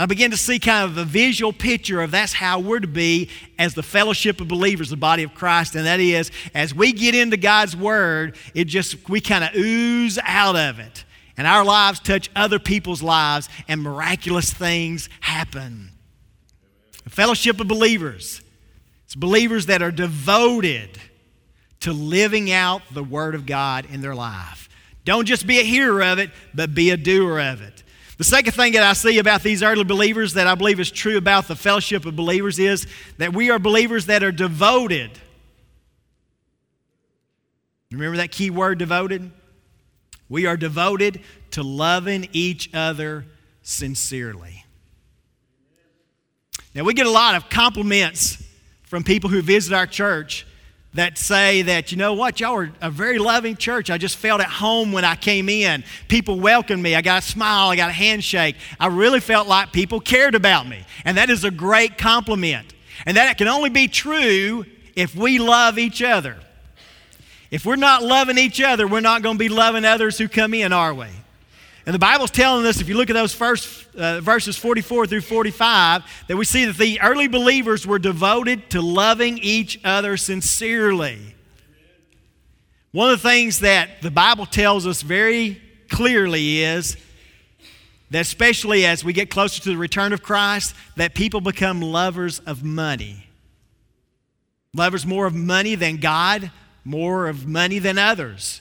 I 0.00 0.06
began 0.06 0.30
to 0.30 0.36
see 0.36 0.60
kind 0.60 0.88
of 0.88 0.96
a 0.96 1.04
visual 1.04 1.52
picture 1.52 2.00
of 2.00 2.12
that's 2.12 2.32
how 2.32 2.60
we're 2.60 2.78
to 2.78 2.86
be 2.86 3.30
as 3.58 3.74
the 3.74 3.82
fellowship 3.82 4.40
of 4.40 4.46
believers, 4.46 4.90
the 4.90 4.96
body 4.96 5.24
of 5.24 5.34
Christ. 5.34 5.74
And 5.74 5.86
that 5.86 5.98
is, 5.98 6.30
as 6.54 6.72
we 6.72 6.92
get 6.92 7.16
into 7.16 7.36
God's 7.36 7.76
Word, 7.76 8.36
it 8.54 8.66
just, 8.66 9.08
we 9.08 9.20
kind 9.20 9.42
of 9.42 9.56
ooze 9.56 10.16
out 10.22 10.54
of 10.54 10.78
it. 10.78 11.04
And 11.36 11.48
our 11.48 11.64
lives 11.64 11.98
touch 11.98 12.30
other 12.36 12.60
people's 12.60 13.02
lives, 13.02 13.48
and 13.66 13.82
miraculous 13.82 14.52
things 14.52 15.08
happen. 15.20 15.90
A 17.04 17.10
fellowship 17.10 17.60
of 17.60 17.66
believers. 17.66 18.40
It's 19.06 19.16
believers 19.16 19.66
that 19.66 19.82
are 19.82 19.90
devoted 19.90 20.98
to 21.80 21.92
living 21.92 22.52
out 22.52 22.82
the 22.92 23.04
Word 23.04 23.34
of 23.34 23.46
God 23.46 23.86
in 23.90 24.00
their 24.00 24.14
life. 24.14 24.68
Don't 25.04 25.24
just 25.24 25.46
be 25.46 25.58
a 25.58 25.64
hearer 25.64 26.02
of 26.02 26.18
it, 26.18 26.30
but 26.54 26.74
be 26.74 26.90
a 26.90 26.96
doer 26.96 27.40
of 27.40 27.62
it. 27.62 27.82
The 28.18 28.24
second 28.24 28.52
thing 28.52 28.72
that 28.72 28.82
I 28.82 28.94
see 28.94 29.18
about 29.18 29.44
these 29.44 29.62
early 29.62 29.84
believers 29.84 30.34
that 30.34 30.48
I 30.48 30.56
believe 30.56 30.80
is 30.80 30.90
true 30.90 31.16
about 31.16 31.46
the 31.46 31.54
fellowship 31.54 32.04
of 32.04 32.16
believers 32.16 32.58
is 32.58 32.86
that 33.18 33.32
we 33.32 33.50
are 33.50 33.60
believers 33.60 34.06
that 34.06 34.24
are 34.24 34.32
devoted. 34.32 35.12
Remember 37.92 38.16
that 38.16 38.32
key 38.32 38.50
word, 38.50 38.78
devoted? 38.78 39.30
We 40.28 40.46
are 40.46 40.56
devoted 40.56 41.22
to 41.52 41.62
loving 41.62 42.28
each 42.32 42.74
other 42.74 43.24
sincerely. 43.62 44.64
Now, 46.74 46.82
we 46.82 46.94
get 46.94 47.06
a 47.06 47.10
lot 47.10 47.36
of 47.36 47.48
compliments 47.48 48.44
from 48.82 49.04
people 49.04 49.30
who 49.30 49.42
visit 49.42 49.72
our 49.72 49.86
church 49.86 50.44
that 50.98 51.16
say 51.16 51.62
that, 51.62 51.92
you 51.92 51.96
know 51.96 52.14
what, 52.14 52.40
y'all 52.40 52.56
are 52.56 52.72
a 52.80 52.90
very 52.90 53.20
loving 53.20 53.56
church. 53.56 53.88
I 53.88 53.98
just 53.98 54.16
felt 54.16 54.40
at 54.40 54.48
home 54.48 54.90
when 54.90 55.04
I 55.04 55.14
came 55.14 55.48
in. 55.48 55.84
People 56.08 56.40
welcomed 56.40 56.82
me. 56.82 56.96
I 56.96 57.02
got 57.02 57.22
a 57.22 57.24
smile. 57.24 57.68
I 57.68 57.76
got 57.76 57.90
a 57.90 57.92
handshake. 57.92 58.56
I 58.80 58.88
really 58.88 59.20
felt 59.20 59.46
like 59.46 59.72
people 59.72 60.00
cared 60.00 60.34
about 60.34 60.66
me. 60.66 60.84
And 61.04 61.16
that 61.16 61.30
is 61.30 61.44
a 61.44 61.52
great 61.52 61.98
compliment. 61.98 62.74
And 63.06 63.16
that 63.16 63.38
can 63.38 63.46
only 63.46 63.70
be 63.70 63.86
true 63.86 64.64
if 64.96 65.14
we 65.14 65.38
love 65.38 65.78
each 65.78 66.02
other. 66.02 66.36
If 67.52 67.64
we're 67.64 67.76
not 67.76 68.02
loving 68.02 68.36
each 68.36 68.60
other, 68.60 68.88
we're 68.88 68.98
not 68.98 69.22
going 69.22 69.36
to 69.36 69.38
be 69.38 69.48
loving 69.48 69.84
others 69.84 70.18
who 70.18 70.26
come 70.26 70.52
in, 70.52 70.72
are 70.72 70.92
we? 70.92 71.06
And 71.88 71.94
the 71.94 71.98
Bible's 71.98 72.30
telling 72.30 72.66
us, 72.66 72.82
if 72.82 72.88
you 72.90 72.98
look 72.98 73.08
at 73.08 73.14
those 73.14 73.32
first 73.32 73.86
uh, 73.96 74.20
verses 74.20 74.58
44 74.58 75.06
through 75.06 75.22
45, 75.22 76.02
that 76.28 76.36
we 76.36 76.44
see 76.44 76.66
that 76.66 76.76
the 76.76 77.00
early 77.00 77.28
believers 77.28 77.86
were 77.86 77.98
devoted 77.98 78.68
to 78.72 78.82
loving 78.82 79.38
each 79.38 79.80
other 79.84 80.18
sincerely. 80.18 81.34
One 82.92 83.10
of 83.10 83.22
the 83.22 83.26
things 83.26 83.60
that 83.60 84.02
the 84.02 84.10
Bible 84.10 84.44
tells 84.44 84.86
us 84.86 85.00
very 85.00 85.62
clearly 85.88 86.62
is 86.62 86.98
that 88.10 88.20
especially 88.20 88.84
as 88.84 89.02
we 89.02 89.14
get 89.14 89.30
closer 89.30 89.62
to 89.62 89.70
the 89.70 89.78
return 89.78 90.12
of 90.12 90.22
Christ, 90.22 90.74
that 90.96 91.14
people 91.14 91.40
become 91.40 91.80
lovers 91.80 92.38
of 92.40 92.62
money. 92.62 93.24
Lovers 94.74 95.06
more 95.06 95.24
of 95.24 95.34
money 95.34 95.74
than 95.74 95.96
God, 95.96 96.50
more 96.84 97.28
of 97.28 97.46
money 97.46 97.78
than 97.78 97.96
others. 97.96 98.60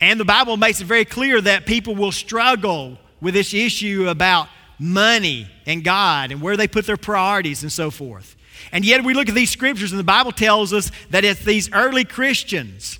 And 0.00 0.18
the 0.18 0.24
Bible 0.24 0.56
makes 0.56 0.80
it 0.80 0.86
very 0.86 1.04
clear 1.04 1.40
that 1.40 1.66
people 1.66 1.94
will 1.94 2.12
struggle 2.12 2.98
with 3.20 3.34
this 3.34 3.54
issue 3.54 4.08
about 4.08 4.48
money 4.78 5.48
and 5.66 5.82
God 5.84 6.30
and 6.30 6.42
where 6.42 6.56
they 6.56 6.68
put 6.68 6.86
their 6.86 6.96
priorities 6.96 7.62
and 7.62 7.72
so 7.72 7.90
forth. 7.90 8.36
And 8.72 8.84
yet, 8.84 9.04
we 9.04 9.14
look 9.14 9.28
at 9.28 9.34
these 9.34 9.50
scriptures, 9.50 9.92
and 9.92 9.98
the 9.98 10.04
Bible 10.04 10.32
tells 10.32 10.72
us 10.72 10.90
that 11.10 11.24
if 11.24 11.44
these 11.44 11.72
early 11.72 12.04
Christians, 12.04 12.98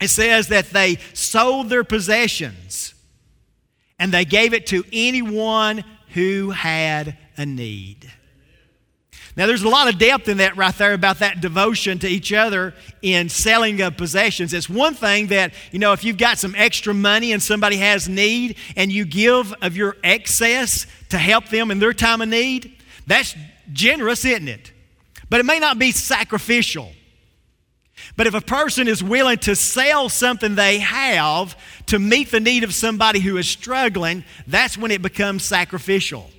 it 0.00 0.08
says 0.08 0.48
that 0.48 0.70
they 0.70 0.96
sold 1.12 1.68
their 1.68 1.84
possessions 1.84 2.94
and 3.98 4.12
they 4.12 4.24
gave 4.24 4.52
it 4.52 4.66
to 4.68 4.84
anyone 4.92 5.84
who 6.08 6.50
had 6.50 7.16
a 7.36 7.46
need. 7.46 8.10
Now, 9.34 9.46
there's 9.46 9.62
a 9.62 9.68
lot 9.68 9.88
of 9.88 9.98
depth 9.98 10.28
in 10.28 10.36
that 10.38 10.58
right 10.58 10.76
there 10.76 10.92
about 10.92 11.20
that 11.20 11.40
devotion 11.40 11.98
to 12.00 12.08
each 12.08 12.34
other 12.34 12.74
in 13.00 13.30
selling 13.30 13.80
of 13.80 13.96
possessions. 13.96 14.52
It's 14.52 14.68
one 14.68 14.92
thing 14.92 15.28
that, 15.28 15.54
you 15.70 15.78
know, 15.78 15.94
if 15.94 16.04
you've 16.04 16.18
got 16.18 16.36
some 16.36 16.54
extra 16.54 16.92
money 16.92 17.32
and 17.32 17.42
somebody 17.42 17.78
has 17.78 18.10
need 18.10 18.56
and 18.76 18.92
you 18.92 19.06
give 19.06 19.54
of 19.62 19.74
your 19.74 19.96
excess 20.04 20.86
to 21.08 21.16
help 21.16 21.48
them 21.48 21.70
in 21.70 21.78
their 21.78 21.94
time 21.94 22.20
of 22.20 22.28
need, 22.28 22.76
that's 23.06 23.34
generous, 23.72 24.26
isn't 24.26 24.48
it? 24.48 24.70
But 25.30 25.40
it 25.40 25.46
may 25.46 25.58
not 25.58 25.78
be 25.78 25.92
sacrificial. 25.92 26.92
But 28.16 28.26
if 28.26 28.34
a 28.34 28.42
person 28.42 28.86
is 28.86 29.02
willing 29.02 29.38
to 29.38 29.56
sell 29.56 30.10
something 30.10 30.56
they 30.56 30.78
have 30.80 31.56
to 31.86 31.98
meet 31.98 32.30
the 32.30 32.40
need 32.40 32.64
of 32.64 32.74
somebody 32.74 33.20
who 33.20 33.38
is 33.38 33.48
struggling, 33.48 34.24
that's 34.46 34.76
when 34.76 34.90
it 34.90 35.00
becomes 35.00 35.42
sacrificial. 35.42 36.30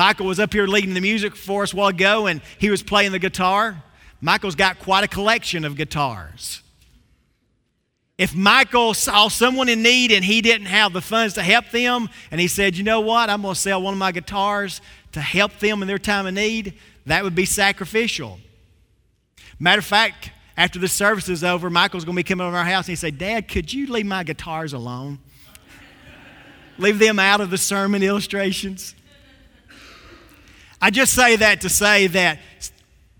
Michael 0.00 0.24
was 0.24 0.40
up 0.40 0.54
here 0.54 0.66
leading 0.66 0.94
the 0.94 1.00
music 1.02 1.36
for 1.36 1.62
us 1.62 1.74
a 1.74 1.76
while 1.76 1.88
ago, 1.88 2.26
and 2.26 2.40
he 2.56 2.70
was 2.70 2.82
playing 2.82 3.12
the 3.12 3.18
guitar. 3.18 3.82
Michael's 4.22 4.54
got 4.54 4.78
quite 4.78 5.04
a 5.04 5.06
collection 5.06 5.62
of 5.62 5.76
guitars. 5.76 6.62
If 8.16 8.34
Michael 8.34 8.94
saw 8.94 9.28
someone 9.28 9.68
in 9.68 9.82
need 9.82 10.10
and 10.10 10.24
he 10.24 10.40
didn't 10.40 10.68
have 10.68 10.94
the 10.94 11.02
funds 11.02 11.34
to 11.34 11.42
help 11.42 11.68
them, 11.68 12.08
and 12.30 12.40
he 12.40 12.48
said, 12.48 12.78
You 12.78 12.82
know 12.82 13.00
what, 13.00 13.28
I'm 13.28 13.42
going 13.42 13.52
to 13.52 13.60
sell 13.60 13.82
one 13.82 13.92
of 13.92 13.98
my 13.98 14.10
guitars 14.10 14.80
to 15.12 15.20
help 15.20 15.58
them 15.58 15.82
in 15.82 15.86
their 15.86 15.98
time 15.98 16.26
of 16.26 16.32
need, 16.32 16.78
that 17.04 17.22
would 17.22 17.34
be 17.34 17.44
sacrificial. 17.44 18.38
Matter 19.58 19.80
of 19.80 19.84
fact, 19.84 20.30
after 20.56 20.78
the 20.78 20.88
service 20.88 21.28
is 21.28 21.44
over, 21.44 21.68
Michael's 21.68 22.06
going 22.06 22.16
to 22.16 22.20
be 22.20 22.26
coming 22.26 22.46
over 22.46 22.56
our 22.56 22.64
house 22.64 22.86
and 22.86 22.92
he 22.92 22.96
said, 22.96 23.18
Dad, 23.18 23.48
could 23.48 23.70
you 23.70 23.86
leave 23.86 24.06
my 24.06 24.22
guitars 24.22 24.72
alone? 24.72 25.18
leave 26.78 26.98
them 26.98 27.18
out 27.18 27.42
of 27.42 27.50
the 27.50 27.58
sermon 27.58 28.02
illustrations. 28.02 28.94
I 30.80 30.90
just 30.90 31.12
say 31.12 31.36
that 31.36 31.60
to 31.62 31.68
say 31.68 32.06
that 32.08 32.38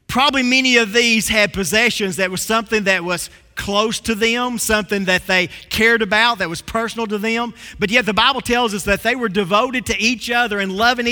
probably 0.07 0.43
many 0.43 0.77
of 0.79 0.93
these 0.93 1.29
had 1.29 1.53
possessions 1.53 2.17
that 2.17 2.31
was 2.31 2.43
something 2.43 2.85
that 2.85 3.05
was 3.05 3.31
close 3.55 4.01
to 4.01 4.15
them, 4.15 4.57
something 4.57 5.05
that 5.05 5.27
they 5.27 5.49
cared 5.69 6.01
about, 6.01 6.39
that 6.39 6.49
was 6.49 6.63
personal 6.63 7.07
to 7.07 7.19
them. 7.19 7.53
But 7.79 7.91
yet 7.91 8.07
the 8.07 8.15
Bible 8.15 8.41
tells 8.41 8.73
us 8.73 8.85
that 8.85 9.03
they 9.03 9.15
were 9.15 9.29
devoted 9.29 9.85
to 9.87 9.99
each 9.99 10.31
other 10.31 10.59
and 10.59 10.73
loving 10.73 11.07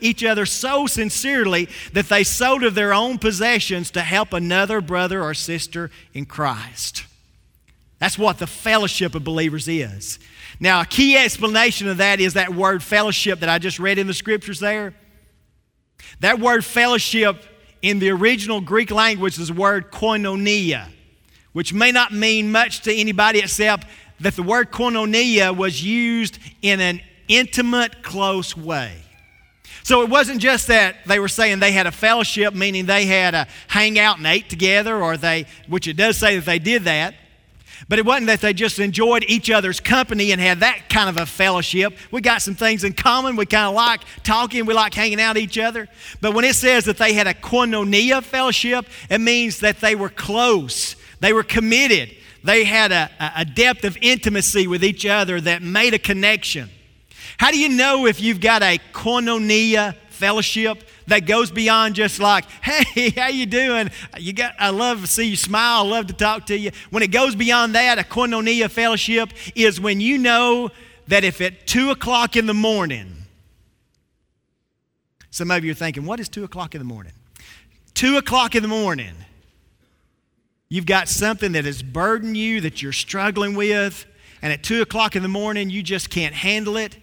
each 0.00 0.24
other 0.24 0.44
so 0.44 0.88
sincerely 0.88 1.68
that 1.92 2.08
they 2.08 2.24
sold 2.24 2.64
of 2.64 2.74
their 2.74 2.92
own 2.92 3.18
possessions 3.18 3.92
to 3.92 4.00
help 4.00 4.32
another 4.32 4.80
brother 4.80 5.22
or 5.22 5.32
sister 5.32 5.92
in 6.12 6.26
Christ. 6.26 7.04
That's 8.00 8.18
what 8.18 8.38
the 8.38 8.48
fellowship 8.48 9.14
of 9.14 9.22
believers 9.22 9.68
is. 9.68 10.18
Now, 10.58 10.80
a 10.80 10.86
key 10.86 11.16
explanation 11.16 11.86
of 11.86 11.98
that 11.98 12.18
is 12.18 12.34
that 12.34 12.52
word 12.52 12.82
fellowship 12.82 13.38
that 13.40 13.48
I 13.48 13.58
just 13.60 13.78
read 13.78 13.98
in 13.98 14.08
the 14.08 14.14
scriptures 14.14 14.58
there. 14.58 14.92
That 16.20 16.40
word 16.40 16.64
fellowship 16.64 17.42
in 17.82 17.98
the 17.98 18.10
original 18.10 18.60
Greek 18.60 18.90
language 18.90 19.38
is 19.38 19.48
the 19.48 19.54
word 19.54 19.90
koinonia, 19.90 20.88
which 21.52 21.72
may 21.72 21.92
not 21.92 22.12
mean 22.12 22.52
much 22.52 22.82
to 22.82 22.94
anybody 22.94 23.40
except 23.40 23.86
that 24.20 24.36
the 24.36 24.42
word 24.42 24.70
koinonia 24.70 25.56
was 25.56 25.82
used 25.82 26.38
in 26.62 26.80
an 26.80 27.00
intimate, 27.28 28.02
close 28.02 28.56
way. 28.56 28.96
So 29.84 30.02
it 30.02 30.10
wasn't 30.10 30.40
just 30.40 30.68
that 30.68 30.96
they 31.06 31.18
were 31.18 31.28
saying 31.28 31.58
they 31.58 31.72
had 31.72 31.88
a 31.88 31.92
fellowship, 31.92 32.54
meaning 32.54 32.86
they 32.86 33.04
had 33.04 33.34
a 33.34 33.48
hang 33.66 33.98
out 33.98 34.18
and 34.18 34.26
ate 34.26 34.48
together, 34.48 35.02
or 35.02 35.16
they, 35.16 35.46
which 35.66 35.88
it 35.88 35.94
does 35.94 36.16
say 36.16 36.36
that 36.36 36.44
they 36.44 36.60
did 36.60 36.84
that. 36.84 37.14
But 37.88 37.98
it 37.98 38.06
wasn't 38.06 38.28
that 38.28 38.40
they 38.40 38.52
just 38.52 38.78
enjoyed 38.78 39.24
each 39.28 39.50
other's 39.50 39.80
company 39.80 40.32
and 40.32 40.40
had 40.40 40.60
that 40.60 40.88
kind 40.88 41.08
of 41.08 41.16
a 41.16 41.26
fellowship. 41.26 41.96
We 42.10 42.20
got 42.20 42.42
some 42.42 42.54
things 42.54 42.84
in 42.84 42.92
common. 42.92 43.36
We 43.36 43.46
kind 43.46 43.66
of 43.66 43.74
like 43.74 44.02
talking. 44.22 44.66
We 44.66 44.74
like 44.74 44.94
hanging 44.94 45.20
out 45.20 45.36
each 45.36 45.58
other. 45.58 45.88
But 46.20 46.34
when 46.34 46.44
it 46.44 46.54
says 46.54 46.84
that 46.84 46.98
they 46.98 47.12
had 47.12 47.26
a 47.26 47.34
koinonia 47.34 48.22
fellowship, 48.22 48.86
it 49.10 49.20
means 49.20 49.60
that 49.60 49.80
they 49.80 49.94
were 49.94 50.08
close. 50.08 50.96
They 51.20 51.32
were 51.32 51.42
committed. 51.42 52.16
They 52.44 52.64
had 52.64 52.92
a, 52.92 53.10
a 53.36 53.44
depth 53.44 53.84
of 53.84 53.96
intimacy 54.00 54.66
with 54.66 54.84
each 54.84 55.06
other 55.06 55.40
that 55.40 55.62
made 55.62 55.94
a 55.94 55.98
connection. 55.98 56.70
How 57.38 57.50
do 57.50 57.58
you 57.58 57.68
know 57.68 58.06
if 58.06 58.20
you've 58.20 58.40
got 58.40 58.62
a 58.62 58.78
koinonia 58.92 59.96
fellowship 60.08 60.84
that 61.06 61.26
goes 61.26 61.50
beyond 61.50 61.94
just 61.94 62.20
like, 62.20 62.44
hey, 62.62 63.10
how 63.10 63.28
you 63.28 63.46
doing? 63.46 63.90
You 64.18 64.32
got, 64.32 64.54
I 64.58 64.70
love 64.70 65.00
to 65.02 65.06
see 65.06 65.28
you 65.28 65.36
smile. 65.36 65.84
I 65.84 65.88
love 65.88 66.06
to 66.08 66.12
talk 66.12 66.46
to 66.46 66.56
you. 66.56 66.70
When 66.90 67.02
it 67.02 67.10
goes 67.10 67.34
beyond 67.34 67.74
that, 67.74 67.98
a 67.98 68.02
koinonia 68.02 68.70
fellowship 68.70 69.30
is 69.54 69.80
when 69.80 70.00
you 70.00 70.18
know 70.18 70.70
that 71.08 71.24
if 71.24 71.40
at 71.40 71.66
2 71.66 71.90
o'clock 71.90 72.36
in 72.36 72.46
the 72.46 72.54
morning 72.54 73.16
Some 75.30 75.50
of 75.50 75.64
you 75.64 75.72
are 75.72 75.74
thinking, 75.74 76.04
what 76.04 76.20
is 76.20 76.28
2 76.28 76.44
o'clock 76.44 76.74
in 76.74 76.78
the 76.78 76.84
morning? 76.84 77.14
2 77.94 78.18
o'clock 78.18 78.54
in 78.54 78.62
the 78.62 78.68
morning. 78.68 79.14
You've 80.68 80.86
got 80.86 81.08
something 81.08 81.52
that 81.52 81.64
has 81.64 81.82
burdened 81.82 82.36
you 82.36 82.60
that 82.60 82.82
you're 82.82 82.92
struggling 82.92 83.54
with, 83.54 84.06
and 84.42 84.52
at 84.52 84.62
2 84.62 84.82
o'clock 84.82 85.16
in 85.16 85.22
the 85.22 85.28
morning, 85.28 85.70
you 85.70 85.82
just 85.82 86.10
can't 86.10 86.34
handle 86.34 86.76
it, 86.76 86.98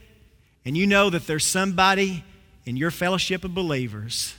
and 0.63 0.77
you 0.77 0.85
know 0.85 1.09
that 1.09 1.25
there's 1.25 1.45
somebody 1.45 2.23
in 2.69 2.77
your 2.77 2.91
fellowship 2.91 3.43
of 3.43 3.55
believers 3.55 4.35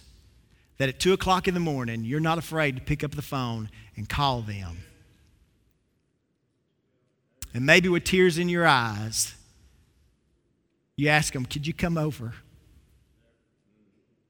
that 0.78 0.88
at 0.88 1.00
2 1.00 1.12
o'clock 1.12 1.48
in 1.48 1.54
the 1.54 1.58
morning, 1.58 2.04
you're 2.04 2.20
not 2.20 2.38
afraid 2.38 2.76
to 2.76 2.80
pick 2.80 3.02
up 3.02 3.10
the 3.16 3.22
phone 3.22 3.68
and 3.96 4.08
call 4.08 4.40
them. 4.40 4.84
And 7.52 7.66
maybe 7.66 7.88
with 7.88 8.04
tears 8.04 8.38
in 8.38 8.48
your 8.48 8.68
eyes, 8.68 9.34
you 10.94 11.08
ask 11.08 11.32
them, 11.32 11.44
Could 11.44 11.66
you 11.66 11.74
come 11.74 11.98
over 11.98 12.34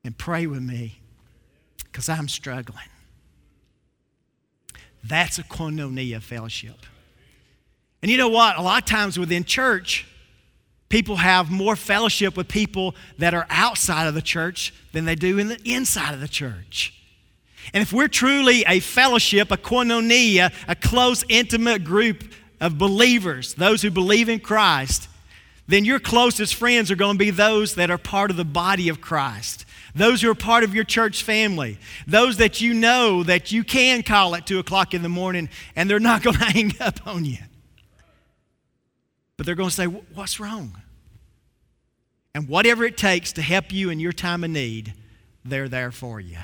and 0.02 0.16
pray 0.16 0.46
with 0.46 0.62
me? 0.62 1.00
Because 1.84 2.08
I'm 2.08 2.26
struggling. 2.26 2.88
That's 5.04 5.38
a 5.38 5.42
koinonia 5.42 6.22
fellowship. 6.22 6.86
And 8.00 8.10
you 8.10 8.16
know 8.16 8.30
what? 8.30 8.56
A 8.56 8.62
lot 8.62 8.82
of 8.82 8.88
times 8.88 9.18
within 9.18 9.44
church, 9.44 10.06
people 10.90 11.16
have 11.16 11.50
more 11.50 11.76
fellowship 11.76 12.36
with 12.36 12.48
people 12.48 12.94
that 13.16 13.32
are 13.32 13.46
outside 13.48 14.06
of 14.06 14.14
the 14.14 14.20
church 14.20 14.74
than 14.92 15.06
they 15.06 15.14
do 15.14 15.38
in 15.38 15.48
the 15.48 15.60
inside 15.64 16.12
of 16.12 16.20
the 16.20 16.28
church. 16.28 16.94
And 17.72 17.80
if 17.80 17.92
we're 17.92 18.08
truly 18.08 18.64
a 18.66 18.80
fellowship, 18.80 19.50
a 19.50 19.56
koinonia, 19.56 20.52
a 20.68 20.74
close, 20.74 21.24
intimate 21.28 21.84
group 21.84 22.24
of 22.60 22.76
believers, 22.76 23.54
those 23.54 23.82
who 23.82 23.90
believe 23.90 24.28
in 24.28 24.40
Christ, 24.40 25.08
then 25.68 25.84
your 25.84 26.00
closest 26.00 26.56
friends 26.56 26.90
are 26.90 26.96
going 26.96 27.14
to 27.16 27.24
be 27.24 27.30
those 27.30 27.76
that 27.76 27.90
are 27.90 27.98
part 27.98 28.32
of 28.32 28.36
the 28.36 28.44
body 28.44 28.88
of 28.88 29.00
Christ. 29.00 29.64
Those 29.94 30.22
who 30.22 30.30
are 30.30 30.34
part 30.34 30.64
of 30.64 30.74
your 30.74 30.84
church 30.84 31.22
family, 31.22 31.78
those 32.06 32.38
that 32.38 32.60
you 32.60 32.74
know 32.74 33.22
that 33.22 33.52
you 33.52 33.62
can 33.62 34.02
call 34.02 34.34
at 34.34 34.46
2 34.46 34.58
o'clock 34.58 34.94
in 34.94 35.02
the 35.02 35.08
morning 35.08 35.48
and 35.76 35.88
they're 35.88 36.00
not 36.00 36.22
going 36.22 36.36
to 36.38 36.44
hang 36.44 36.72
up 36.80 37.06
on 37.06 37.24
you. 37.24 37.38
But 39.40 39.46
they're 39.46 39.54
going 39.54 39.70
to 39.70 39.74
say, 39.74 39.86
What's 39.86 40.38
wrong? 40.38 40.76
And 42.34 42.46
whatever 42.46 42.84
it 42.84 42.98
takes 42.98 43.32
to 43.32 43.40
help 43.40 43.72
you 43.72 43.88
in 43.88 43.98
your 43.98 44.12
time 44.12 44.44
of 44.44 44.50
need, 44.50 44.92
they're 45.46 45.66
there 45.66 45.92
for 45.92 46.20
you. 46.20 46.36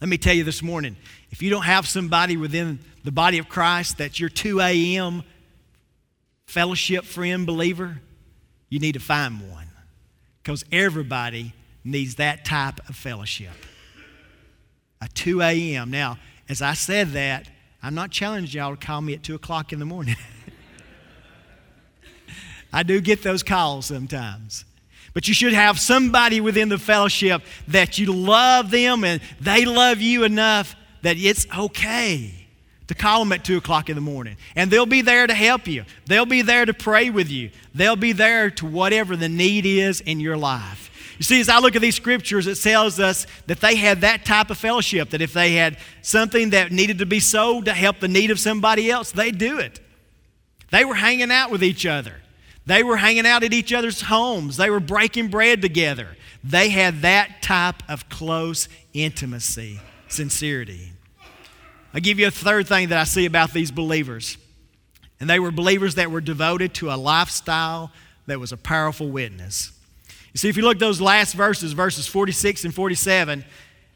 Let 0.00 0.08
me 0.08 0.16
tell 0.16 0.32
you 0.32 0.44
this 0.44 0.62
morning 0.62 0.94
if 1.32 1.42
you 1.42 1.50
don't 1.50 1.64
have 1.64 1.88
somebody 1.88 2.36
within 2.36 2.78
the 3.02 3.10
body 3.10 3.38
of 3.38 3.48
Christ 3.48 3.98
that's 3.98 4.20
your 4.20 4.28
2 4.28 4.60
a.m. 4.60 5.24
fellowship 6.46 7.04
friend 7.04 7.44
believer, 7.44 8.00
you 8.68 8.78
need 8.78 8.92
to 8.92 9.00
find 9.00 9.50
one 9.50 9.66
because 10.44 10.64
everybody 10.70 11.54
needs 11.82 12.14
that 12.14 12.44
type 12.44 12.88
of 12.88 12.94
fellowship. 12.94 13.50
A 15.00 15.08
2 15.08 15.42
a.m. 15.42 15.90
Now, 15.90 16.18
as 16.48 16.62
I 16.62 16.74
said 16.74 17.08
that, 17.14 17.48
I'm 17.82 17.96
not 17.96 18.12
challenging 18.12 18.60
y'all 18.60 18.76
to 18.76 18.86
call 18.86 19.00
me 19.00 19.14
at 19.14 19.24
2 19.24 19.34
o'clock 19.34 19.72
in 19.72 19.80
the 19.80 19.86
morning. 19.86 20.14
I 22.72 22.82
do 22.82 23.00
get 23.00 23.22
those 23.22 23.42
calls 23.42 23.86
sometimes. 23.86 24.64
But 25.12 25.26
you 25.26 25.34
should 25.34 25.52
have 25.52 25.78
somebody 25.78 26.40
within 26.40 26.68
the 26.68 26.78
fellowship 26.78 27.42
that 27.68 27.98
you 27.98 28.12
love 28.12 28.70
them 28.70 29.02
and 29.04 29.20
they 29.40 29.64
love 29.64 30.00
you 30.00 30.24
enough 30.24 30.76
that 31.02 31.16
it's 31.16 31.46
okay 31.56 32.34
to 32.86 32.94
call 32.94 33.20
them 33.20 33.32
at 33.32 33.44
2 33.44 33.56
o'clock 33.56 33.88
in 33.88 33.94
the 33.94 34.00
morning. 34.00 34.36
And 34.56 34.70
they'll 34.70 34.86
be 34.86 35.00
there 35.00 35.26
to 35.26 35.34
help 35.34 35.66
you, 35.66 35.84
they'll 36.06 36.26
be 36.26 36.42
there 36.42 36.64
to 36.64 36.74
pray 36.74 37.10
with 37.10 37.30
you, 37.30 37.50
they'll 37.74 37.96
be 37.96 38.12
there 38.12 38.50
to 38.50 38.66
whatever 38.66 39.16
the 39.16 39.28
need 39.28 39.66
is 39.66 40.00
in 40.00 40.20
your 40.20 40.36
life. 40.36 40.88
You 41.18 41.24
see, 41.24 41.40
as 41.40 41.48
I 41.48 41.58
look 41.58 41.76
at 41.76 41.82
these 41.82 41.96
scriptures, 41.96 42.46
it 42.46 42.54
tells 42.54 42.98
us 42.98 43.26
that 43.46 43.60
they 43.60 43.76
had 43.76 44.00
that 44.00 44.24
type 44.24 44.48
of 44.50 44.58
fellowship, 44.58 45.10
that 45.10 45.20
if 45.20 45.34
they 45.34 45.52
had 45.52 45.76
something 46.00 46.50
that 46.50 46.72
needed 46.72 46.98
to 46.98 47.06
be 47.06 47.20
sold 47.20 47.66
to 47.66 47.74
help 47.74 48.00
the 48.00 48.08
need 48.08 48.30
of 48.30 48.40
somebody 48.40 48.90
else, 48.90 49.12
they'd 49.12 49.36
do 49.36 49.58
it. 49.58 49.80
They 50.70 50.84
were 50.84 50.94
hanging 50.94 51.30
out 51.30 51.50
with 51.50 51.62
each 51.62 51.84
other. 51.84 52.14
They 52.66 52.82
were 52.82 52.96
hanging 52.96 53.26
out 53.26 53.42
at 53.42 53.52
each 53.52 53.72
other's 53.72 54.02
homes. 54.02 54.56
They 54.56 54.70
were 54.70 54.80
breaking 54.80 55.28
bread 55.28 55.62
together. 55.62 56.16
They 56.44 56.70
had 56.70 57.02
that 57.02 57.42
type 57.42 57.82
of 57.88 58.08
close 58.08 58.68
intimacy, 58.92 59.80
sincerity. 60.08 60.92
i 61.92 62.00
give 62.00 62.18
you 62.18 62.26
a 62.26 62.30
third 62.30 62.66
thing 62.66 62.88
that 62.88 62.98
I 62.98 63.04
see 63.04 63.26
about 63.26 63.52
these 63.52 63.70
believers. 63.70 64.36
And 65.18 65.28
they 65.28 65.38
were 65.38 65.50
believers 65.50 65.96
that 65.96 66.10
were 66.10 66.20
devoted 66.20 66.74
to 66.74 66.90
a 66.90 66.96
lifestyle 66.96 67.92
that 68.26 68.40
was 68.40 68.52
a 68.52 68.56
powerful 68.56 69.10
witness. 69.10 69.72
You 70.32 70.38
see, 70.38 70.48
if 70.48 70.56
you 70.56 70.62
look 70.62 70.78
those 70.78 71.00
last 71.00 71.34
verses, 71.34 71.72
verses 71.72 72.06
46 72.06 72.64
and 72.64 72.74
47, 72.74 73.44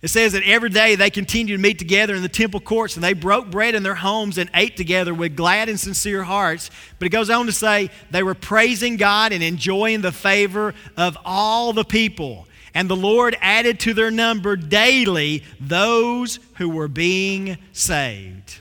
it 0.04 0.10
says 0.10 0.34
that 0.34 0.42
every 0.42 0.68
day 0.68 0.96
they 0.96 1.08
continued 1.08 1.56
to 1.56 1.62
meet 1.62 1.78
together 1.78 2.14
in 2.14 2.20
the 2.20 2.28
temple 2.28 2.60
courts 2.60 2.94
and 2.94 3.02
they 3.02 3.14
broke 3.14 3.50
bread 3.50 3.74
in 3.74 3.82
their 3.82 3.94
homes 3.94 4.36
and 4.36 4.50
ate 4.52 4.76
together 4.76 5.14
with 5.14 5.34
glad 5.34 5.70
and 5.70 5.80
sincere 5.80 6.22
hearts. 6.22 6.70
But 6.98 7.06
it 7.06 7.08
goes 7.08 7.30
on 7.30 7.46
to 7.46 7.52
say 7.52 7.88
they 8.10 8.22
were 8.22 8.34
praising 8.34 8.98
God 8.98 9.32
and 9.32 9.42
enjoying 9.42 10.02
the 10.02 10.12
favor 10.12 10.74
of 10.98 11.16
all 11.24 11.72
the 11.72 11.86
people. 11.86 12.46
And 12.74 12.86
the 12.86 12.94
Lord 12.94 13.34
added 13.40 13.80
to 13.80 13.94
their 13.94 14.10
number 14.10 14.56
daily 14.56 15.42
those 15.58 16.38
who 16.56 16.68
were 16.68 16.88
being 16.88 17.56
saved. 17.72 18.60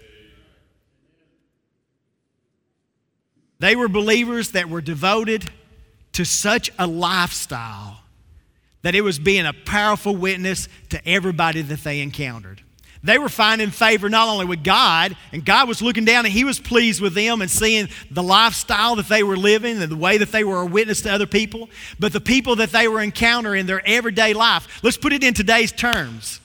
They 3.59 3.75
were 3.75 3.89
believers 3.89 4.51
that 4.51 4.69
were 4.69 4.79
devoted 4.79 5.49
to 6.13 6.23
such 6.23 6.71
a 6.79 6.87
lifestyle 6.87 8.02
that 8.83 8.95
it 8.95 9.01
was 9.01 9.17
being 9.17 9.45
a 9.45 9.53
powerful 9.53 10.15
witness 10.15 10.69
to 10.89 11.07
everybody 11.07 11.61
that 11.61 11.83
they 11.83 12.01
encountered. 12.01 12.61
They 13.01 13.17
were 13.17 13.29
finding 13.29 13.69
favor 13.69 14.09
not 14.09 14.29
only 14.29 14.45
with 14.45 14.63
God, 14.63 15.17
and 15.33 15.43
God 15.43 15.67
was 15.67 15.81
looking 15.81 16.05
down 16.05 16.25
and 16.25 16.33
He 16.33 16.45
was 16.45 16.59
pleased 16.59 17.01
with 17.01 17.13
them 17.13 17.41
and 17.41 17.51
seeing 17.51 17.89
the 18.09 18.23
lifestyle 18.23 18.95
that 18.95 19.09
they 19.09 19.23
were 19.23 19.35
living 19.35 19.81
and 19.81 19.91
the 19.91 19.97
way 19.97 20.17
that 20.17 20.31
they 20.31 20.45
were 20.45 20.61
a 20.61 20.65
witness 20.65 21.01
to 21.01 21.11
other 21.11 21.27
people, 21.27 21.69
but 21.99 22.13
the 22.13 22.21
people 22.21 22.55
that 22.57 22.71
they 22.71 22.87
were 22.87 23.01
encountering 23.01 23.61
in 23.61 23.65
their 23.65 23.85
everyday 23.85 24.33
life. 24.33 24.81
Let's 24.83 24.95
put 24.95 25.11
it 25.11 25.21
in 25.21 25.33
today's 25.33 25.73
terms. 25.73 26.39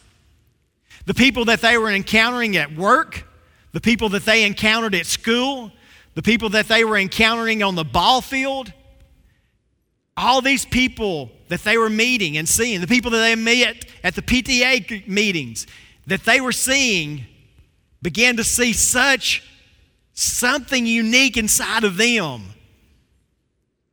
The 1.06 1.14
people 1.14 1.44
that 1.44 1.60
they 1.60 1.78
were 1.78 1.90
encountering 1.90 2.56
at 2.56 2.74
work, 2.74 3.24
the 3.72 3.80
people 3.80 4.08
that 4.10 4.24
they 4.24 4.44
encountered 4.44 4.96
at 4.96 5.06
school, 5.06 5.70
the 6.14 6.22
people 6.22 6.50
that 6.50 6.66
they 6.66 6.84
were 6.84 6.98
encountering 6.98 7.62
on 7.62 7.76
the 7.76 7.84
ball 7.84 8.20
field, 8.20 8.72
all 10.16 10.40
these 10.40 10.64
people 10.64 11.30
that 11.48 11.64
they 11.64 11.78
were 11.78 11.90
meeting 11.90 12.36
and 12.36 12.48
seeing, 12.48 12.80
the 12.80 12.86
people 12.86 13.10
that 13.12 13.20
they 13.20 13.34
met 13.34 13.84
at 14.04 14.14
the 14.14 14.22
PTA 14.22 15.06
meetings, 15.06 15.66
that 16.06 16.24
they 16.24 16.40
were 16.40 16.52
seeing, 16.52 17.26
began 18.02 18.36
to 18.36 18.44
see 18.44 18.72
such 18.72 19.42
something 20.14 20.86
unique 20.86 21.36
inside 21.36 21.84
of 21.84 21.96
them 21.96 22.42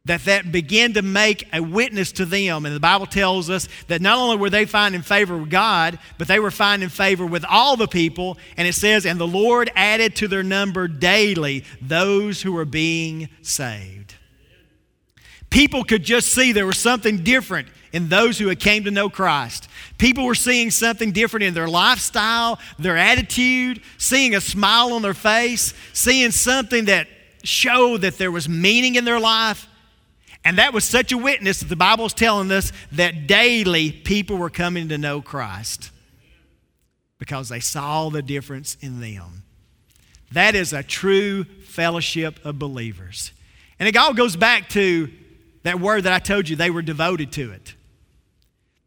that 0.06 0.26
that 0.26 0.52
began 0.52 0.94
to 0.94 1.02
make 1.02 1.48
a 1.52 1.62
witness 1.62 2.12
to 2.14 2.26
them. 2.26 2.66
And 2.66 2.76
the 2.76 2.80
bible 2.80 3.08
tells 3.08 3.50
us 3.50 3.68
that 3.88 4.02
not 4.02 4.18
only 4.18 4.38
were 4.38 4.50
they 4.50 4.66
finding 4.66 5.02
favor 5.02 5.38
with 5.38 5.50
god 5.50 6.00
but 6.18 6.28
they 6.28 6.40
were 6.40 6.52
finding 6.52 6.90
favor 6.90 7.26
with 7.26 7.44
all 7.50 7.76
the 7.76 7.88
people. 7.88 8.38
And 8.56 8.68
it 8.68 8.74
says 8.74 9.06
and 9.06 9.20
the 9.20 9.28
lord 9.28 9.72
added 9.76 10.16
to 10.18 10.28
their 10.28 10.44
number 10.44 10.88
daily 10.88 11.64
those 11.82 12.42
who 12.42 12.54
were 12.54 12.66
being 12.66 13.30
saved 13.42 14.16
people 15.56 15.86
could 15.86 16.04
just 16.04 16.34
see 16.34 16.52
there 16.52 16.66
was 16.66 16.78
something 16.78 17.24
different 17.24 17.70
in 17.94 18.10
those 18.10 18.38
who 18.38 18.50
had 18.50 18.60
came 18.60 18.84
to 18.84 18.92
know 18.92 19.10
Christ. 19.10 19.70
People 19.98 20.26
were 20.26 20.36
seeing 20.36 20.70
something 20.70 21.14
different 21.14 21.46
in 21.46 21.54
their 21.54 21.70
lifestyle, 21.70 22.60
their 22.78 22.98
attitude, 22.98 23.82
seeing 23.98 24.36
a 24.36 24.42
smile 24.42 24.92
on 24.92 25.02
their 25.02 25.14
face, 25.14 25.74
seeing 25.94 26.32
something 26.32 26.86
that 26.86 27.08
showed 27.46 28.02
that 28.02 28.18
there 28.18 28.32
was 28.32 28.50
meaning 28.50 28.96
in 28.96 29.06
their 29.06 29.18
life. 29.18 29.70
And 30.44 30.58
that 30.58 30.74
was 30.74 30.84
such 30.84 31.14
a 31.14 31.18
witness 31.18 31.62
that 31.62 31.70
the 31.70 31.78
Bible 31.78 32.06
is 32.06 32.14
telling 32.14 32.52
us 32.52 32.74
that 32.92 33.26
daily 33.26 33.94
people 33.94 34.36
were 34.36 34.50
coming 34.50 34.90
to 34.90 34.98
know 34.98 35.22
Christ 35.22 35.90
because 37.18 37.48
they 37.48 37.62
saw 37.62 38.10
the 38.10 38.22
difference 38.22 38.76
in 38.82 39.00
them. 39.00 39.44
That 40.34 40.54
is 40.54 40.74
a 40.74 40.84
true 40.84 41.46
fellowship 41.46 42.44
of 42.44 42.60
believers. 42.60 43.32
And 43.80 43.88
it 43.88 43.96
all 43.96 44.14
goes 44.14 44.36
back 44.36 44.68
to 44.70 45.10
that 45.66 45.80
word 45.80 46.04
that 46.04 46.14
I 46.14 46.20
told 46.20 46.48
you, 46.48 46.56
they 46.56 46.70
were 46.70 46.84
devoted 46.84 47.32
to 47.34 47.52
it. 47.52 47.74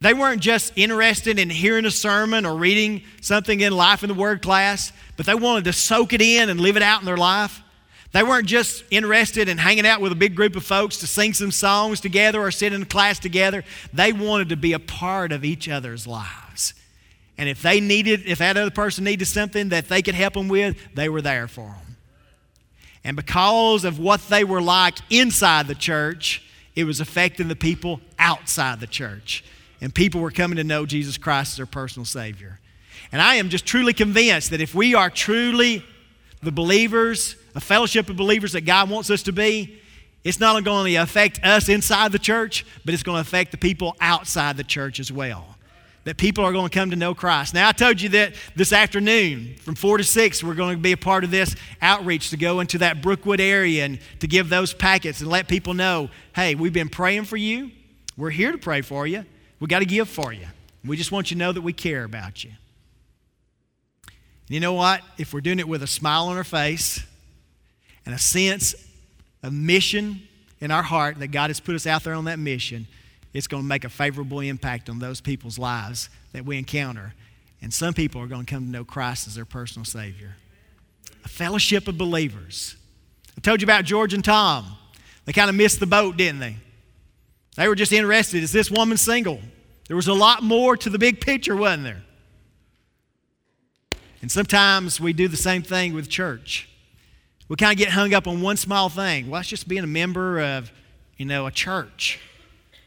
They 0.01 0.15
weren't 0.15 0.41
just 0.41 0.73
interested 0.77 1.37
in 1.37 1.51
hearing 1.51 1.85
a 1.85 1.91
sermon 1.91 2.47
or 2.47 2.57
reading 2.57 3.03
something 3.21 3.61
in 3.61 3.73
Life 3.73 4.05
in 4.05 4.09
the 4.09 4.15
Word 4.15 4.43
class, 4.43 4.93
but 5.17 5.27
they 5.27 5.35
wanted 5.35 5.65
to 5.65 5.73
soak 5.73 6.13
it 6.13 6.23
in 6.23 6.49
and 6.49 6.61
live 6.61 6.77
it 6.77 6.83
out 6.85 7.01
in 7.01 7.07
their 7.07 7.17
life. 7.17 7.63
They 8.13 8.23
weren't 8.23 8.47
just 8.47 8.85
interested 8.93 9.49
in 9.49 9.59
hanging 9.59 9.87
out 9.87 10.01
with 10.01 10.13
a 10.13 10.15
big 10.15 10.37
group 10.37 10.55
of 10.55 10.63
folks 10.63 10.99
to 10.99 11.09
sing 11.09 11.35
some 11.35 11.51
songs 11.51 12.01
together 12.01 12.41
or 12.41 12.53
sit 12.53 12.73
in 12.73 12.85
class 12.85 13.19
together. 13.19 13.65
They 13.93 14.13
wanted 14.13 14.51
to 14.51 14.57
be 14.57 14.73
a 14.73 14.79
part 14.79 15.33
of 15.33 15.45
each 15.45 15.69
other's 15.69 16.07
lives. 16.07 16.75
And 17.37 17.49
if 17.49 17.61
they 17.61 17.81
needed, 17.81 18.23
if 18.25 18.39
that 18.39 18.57
other 18.57 18.71
person 18.71 19.03
needed 19.03 19.27
something 19.27 19.71
that 19.71 19.89
they 19.89 20.01
could 20.01 20.15
help 20.15 20.35
them 20.35 20.47
with, 20.47 20.77
they 20.95 21.09
were 21.09 21.23
there 21.23 21.49
for 21.49 21.67
them. 21.67 21.97
And 23.03 23.17
because 23.17 23.85
of 23.85 23.99
what 23.99 24.29
they 24.29 24.45
were 24.45 24.63
like 24.63 24.99
inside 25.11 25.67
the 25.67 25.75
church, 25.75 26.45
it 26.79 26.85
was 26.85 27.01
affecting 27.01 27.49
the 27.49 27.57
people 27.57 28.01
outside 28.21 28.79
the 28.79 28.87
church. 28.87 29.43
and 29.81 29.93
people 29.93 30.21
were 30.21 30.31
coming 30.31 30.57
to 30.57 30.65
know 30.65 30.87
Jesus 30.87 31.19
Christ 31.19 31.53
as 31.53 31.57
their 31.57 31.67
personal 31.67 32.05
Savior. 32.05 32.61
And 33.11 33.21
I 33.21 33.37
am 33.37 33.49
just 33.49 33.67
truly 33.67 33.93
convinced 33.93 34.51
that 34.51 34.61
if 34.61 34.77
we 34.77 34.95
are 34.95 35.11
truly 35.11 35.85
the 36.41 36.53
believers, 36.53 37.35
a 37.57 37.61
fellowship 37.61 38.09
of 38.09 38.17
believers 38.17 38.53
that 38.53 38.61
God 38.61 38.91
wants 38.91 39.11
us 39.11 39.25
to 39.25 39.33
be, 39.33 39.81
it's 40.23 40.39
not 40.39 40.51
only 40.51 40.63
going 40.63 40.93
to 40.93 40.97
affect 40.97 41.45
us 41.45 41.69
inside 41.69 42.13
the 42.13 42.19
church, 42.19 42.65
but 42.85 42.95
it's 42.95 43.03
going 43.03 43.17
to 43.17 43.23
affect 43.23 43.51
the 43.51 43.57
people 43.57 43.97
outside 44.01 44.57
the 44.57 44.65
church 44.65 45.01
as 45.01 45.11
well. 45.11 45.58
That 46.09 46.17
people 46.17 46.43
are 46.43 46.53
going 46.53 46.71
to 46.71 46.75
come 46.75 46.89
to 46.89 46.97
know 46.97 47.15
Christ. 47.15 47.53
Now, 47.53 47.69
I 47.69 47.73
told 47.73 48.01
you 48.01 48.09
that 48.09 48.33
this 48.57 48.73
afternoon 48.73 49.57
from 49.61 49.75
4 49.75 49.99
to 49.99 50.05
6, 50.05 50.43
we're 50.43 50.55
going 50.55 50.75
to 50.75 50.81
be 50.81 50.93
a 50.93 50.97
part 50.97 51.23
of 51.23 51.31
this 51.31 51.55
outreach 51.83 52.31
to 52.31 52.39
go 52.39 52.61
into 52.61 52.79
that 52.79 53.03
Brookwood 53.03 53.43
area 53.43 53.85
and 53.85 53.99
to 54.21 54.27
give 54.27 54.49
those 54.49 54.73
packets 54.73 55.21
and 55.21 55.29
let 55.29 55.49
people 55.49 55.75
know 55.75 56.09
hey, 56.35 56.55
we've 56.55 56.73
been 56.73 56.89
praying 56.89 57.25
for 57.25 57.37
you. 57.37 57.73
We're 58.17 58.31
here 58.31 58.53
to 58.53 58.57
pray 58.57 58.81
for 58.81 59.07
you. 59.07 59.27
We 59.61 59.67
got 59.67 59.81
to 59.81 59.85
give 59.85 60.09
for 60.09 60.33
you. 60.33 60.47
We 60.83 60.97
just 60.97 61.13
want 61.13 61.31
you 61.31 61.35
to 61.35 61.41
know 61.41 61.53
that 61.53 61.61
we 61.61 61.75
care 61.75 62.05
about 62.05 62.43
you. 62.43 62.53
And 64.07 64.55
you 64.55 64.61
know 64.61 64.73
what? 64.73 65.03
If 65.19 65.35
we're 65.35 65.43
doing 65.43 65.59
it 65.59 65.69
with 65.69 65.83
a 65.83 65.87
smile 65.87 66.29
on 66.29 66.39
our 66.39 66.43
face 66.43 67.05
and 68.07 68.15
a 68.15 68.19
sense 68.19 68.75
of 69.43 69.53
mission 69.53 70.23
in 70.59 70.71
our 70.71 70.85
heart 70.85 71.19
that 71.19 71.29
God 71.29 71.51
has 71.51 71.61
put 71.61 71.75
us 71.75 71.87
out 71.87 72.05
there 72.05 72.15
on 72.15 72.25
that 72.25 72.39
mission, 72.39 72.87
it's 73.39 73.47
going 73.47 73.63
to 73.63 73.69
make 73.69 73.85
a 73.85 73.89
favorable 73.89 74.41
impact 74.41 74.91
on 74.91 74.99
those 74.99 75.21
people's 75.21 75.59
lives 75.59 76.11
that 76.33 76.45
we 76.45 76.59
encounter. 76.59 77.15
And 77.63 77.73
some 77.73 77.95
people 77.95 78.21
are 78.21 78.27
going 78.27 78.45
to 78.45 78.53
come 78.53 78.65
to 78.65 78.71
know 78.71 78.85
Christ 78.85 79.27
as 79.27 79.35
their 79.35 79.45
personal 79.45 79.85
Savior. 79.85 80.37
A 81.25 81.29
fellowship 81.29 81.89
of 81.89 81.97
believers. 81.97 82.77
I 83.37 83.41
told 83.41 83.61
you 83.61 83.67
about 83.67 83.85
George 83.85 84.13
and 84.13 84.25
Tom. 84.25 84.77
They 85.25 85.33
kind 85.33 85.49
of 85.49 85.57
missed 85.57 85.81
the 85.81 85.87
boat, 85.87 86.17
didn't 86.17 86.41
they? 86.41 86.57
They 87.57 87.69
were 87.69 87.75
just 87.75 87.93
interested 87.93 88.43
is 88.43 88.53
this 88.53 88.71
woman 88.71 88.97
single? 88.97 89.41
There 89.87 89.97
was 89.97 90.09
a 90.09 90.15
lot 90.15 90.43
more 90.43 90.77
to 90.77 90.91
the 90.91 90.99
big 90.99 91.21
picture, 91.21 91.57
wasn't 91.57 91.85
there? 91.85 92.03
And 94.21 94.31
sometimes 94.31 95.01
we 95.01 95.13
do 95.13 95.29
the 95.29 95.37
same 95.37 95.63
thing 95.63 95.95
with 95.95 96.09
church. 96.09 96.69
We 97.49 97.57
kind 97.57 97.73
of 97.73 97.79
get 97.79 97.91
hung 97.91 98.13
up 98.13 98.27
on 98.27 98.43
one 98.43 98.57
small 98.57 98.89
thing. 98.89 99.31
Well, 99.31 99.39
that's 99.39 99.49
just 99.49 99.69
being 99.69 99.85
a 99.85 99.89
member 99.89 100.41
of, 100.41 100.71
you 101.17 101.25
know, 101.25 101.47
a 101.47 101.51
church. 101.51 102.21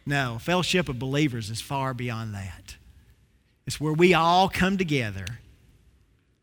No, 0.05 0.37
fellowship 0.39 0.89
of 0.89 0.99
believers 0.99 1.49
is 1.49 1.61
far 1.61 1.93
beyond 1.93 2.33
that. 2.33 2.75
It's 3.67 3.79
where 3.79 3.93
we 3.93 4.13
all 4.13 4.49
come 4.49 4.77
together. 4.77 5.25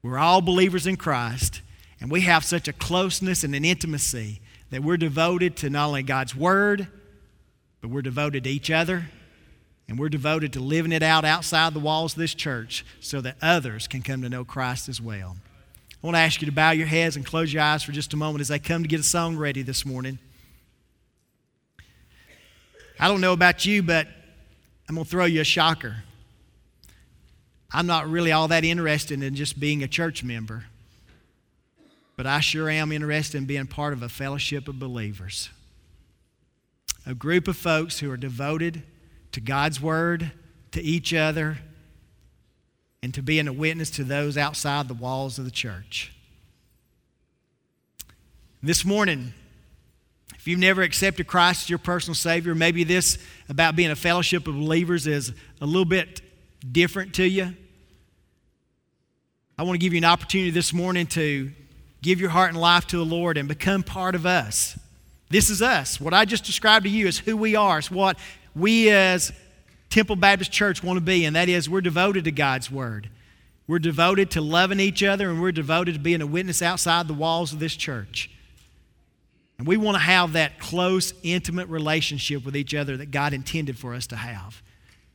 We're 0.02 0.18
all 0.18 0.40
believers 0.40 0.86
in 0.86 0.96
Christ, 0.96 1.60
and 2.00 2.10
we 2.10 2.20
have 2.22 2.44
such 2.44 2.68
a 2.68 2.72
closeness 2.72 3.42
and 3.42 3.54
an 3.54 3.64
intimacy 3.64 4.40
that 4.70 4.82
we're 4.82 4.96
devoted 4.96 5.56
to 5.56 5.70
not 5.70 5.88
only 5.88 6.02
God's 6.02 6.34
Word, 6.34 6.86
but 7.80 7.90
we're 7.90 8.02
devoted 8.02 8.44
to 8.44 8.50
each 8.50 8.70
other 8.70 9.06
and 9.88 9.98
we're 9.98 10.08
devoted 10.10 10.52
to 10.52 10.60
living 10.60 10.92
it 10.92 11.02
out 11.02 11.24
outside 11.24 11.72
the 11.72 11.80
walls 11.80 12.12
of 12.12 12.18
this 12.18 12.34
church 12.34 12.84
so 13.00 13.20
that 13.22 13.36
others 13.40 13.88
can 13.88 14.02
come 14.02 14.20
to 14.22 14.28
know 14.28 14.44
Christ 14.44 14.88
as 14.88 15.00
well. 15.00 15.36
I 15.90 16.06
want 16.06 16.14
to 16.14 16.20
ask 16.20 16.42
you 16.42 16.46
to 16.46 16.52
bow 16.52 16.70
your 16.72 16.86
heads 16.86 17.16
and 17.16 17.24
close 17.24 17.52
your 17.52 17.62
eyes 17.62 17.82
for 17.82 17.92
just 17.92 18.12
a 18.12 18.16
moment 18.16 18.42
as 18.42 18.50
I 18.50 18.58
come 18.58 18.82
to 18.82 18.88
get 18.88 19.00
a 19.00 19.04
song 19.04 19.36
ready 19.36 19.62
this 19.62 19.86
morning. 19.86 20.18
I 23.00 23.08
don't 23.08 23.20
know 23.20 23.32
about 23.32 23.64
you, 23.64 23.82
but 23.82 24.08
I'm 24.88 24.94
going 24.94 25.04
to 25.04 25.10
throw 25.10 25.24
you 25.24 25.40
a 25.40 25.44
shocker. 25.44 25.96
I'm 27.72 27.86
not 27.86 28.08
really 28.08 28.32
all 28.32 28.48
that 28.48 28.64
interested 28.64 29.22
in 29.22 29.34
just 29.34 29.60
being 29.60 29.82
a 29.82 29.88
church 29.88 30.24
member, 30.24 30.64
but 32.16 32.26
I 32.26 32.40
sure 32.40 32.68
am 32.70 32.90
interested 32.90 33.38
in 33.38 33.44
being 33.44 33.66
part 33.66 33.92
of 33.92 34.02
a 34.02 34.08
fellowship 34.08 34.66
of 34.66 34.78
believers. 34.78 35.50
A 37.06 37.14
group 37.14 37.46
of 37.46 37.56
folks 37.56 38.00
who 38.00 38.10
are 38.10 38.16
devoted 38.16 38.82
to 39.32 39.40
God's 39.40 39.80
Word, 39.80 40.32
to 40.72 40.82
each 40.82 41.14
other, 41.14 41.58
and 43.02 43.14
to 43.14 43.22
being 43.22 43.46
a 43.46 43.52
witness 43.52 43.90
to 43.90 44.04
those 44.04 44.36
outside 44.36 44.88
the 44.88 44.94
walls 44.94 45.38
of 45.38 45.44
the 45.44 45.50
church. 45.50 46.12
This 48.62 48.84
morning, 48.84 49.34
if 50.34 50.46
you've 50.46 50.58
never 50.58 50.82
accepted 50.82 51.26
Christ 51.26 51.64
as 51.64 51.70
your 51.70 51.78
personal 51.78 52.14
Savior, 52.14 52.54
maybe 52.54 52.84
this 52.84 53.18
about 53.48 53.76
being 53.76 53.90
a 53.90 53.96
fellowship 53.96 54.46
of 54.46 54.54
believers 54.54 55.06
is 55.06 55.32
a 55.60 55.66
little 55.66 55.84
bit 55.84 56.20
different 56.70 57.14
to 57.14 57.28
you. 57.28 57.54
I 59.58 59.62
want 59.62 59.74
to 59.74 59.78
give 59.78 59.92
you 59.92 59.98
an 59.98 60.04
opportunity 60.04 60.50
this 60.50 60.72
morning 60.72 61.06
to 61.08 61.50
give 62.02 62.20
your 62.20 62.30
heart 62.30 62.50
and 62.50 62.60
life 62.60 62.86
to 62.88 62.96
the 62.96 63.04
Lord 63.04 63.36
and 63.36 63.48
become 63.48 63.82
part 63.82 64.14
of 64.14 64.24
us. 64.24 64.78
This 65.30 65.50
is 65.50 65.60
us. 65.60 66.00
What 66.00 66.14
I 66.14 66.24
just 66.24 66.44
described 66.44 66.84
to 66.84 66.90
you 66.90 67.06
is 67.06 67.18
who 67.18 67.36
we 67.36 67.56
are. 67.56 67.78
It's 67.78 67.90
what 67.90 68.18
we 68.54 68.90
as 68.90 69.32
Temple 69.90 70.16
Baptist 70.16 70.52
Church 70.52 70.82
want 70.82 70.96
to 70.98 71.04
be, 71.04 71.24
and 71.24 71.34
that 71.36 71.48
is 71.48 71.68
we're 71.68 71.80
devoted 71.80 72.24
to 72.24 72.30
God's 72.30 72.70
Word. 72.70 73.10
We're 73.66 73.78
devoted 73.78 74.30
to 74.32 74.40
loving 74.40 74.80
each 74.80 75.02
other, 75.02 75.28
and 75.28 75.40
we're 75.40 75.52
devoted 75.52 75.94
to 75.94 76.00
being 76.00 76.22
a 76.22 76.26
witness 76.26 76.62
outside 76.62 77.08
the 77.08 77.14
walls 77.14 77.52
of 77.52 77.58
this 77.58 77.76
church. 77.76 78.30
And 79.58 79.66
we 79.66 79.76
want 79.76 79.96
to 79.96 80.02
have 80.02 80.34
that 80.34 80.60
close, 80.60 81.12
intimate 81.22 81.68
relationship 81.68 82.44
with 82.44 82.56
each 82.56 82.74
other 82.74 82.96
that 82.96 83.10
God 83.10 83.32
intended 83.32 83.76
for 83.76 83.92
us 83.92 84.06
to 84.08 84.16
have. 84.16 84.62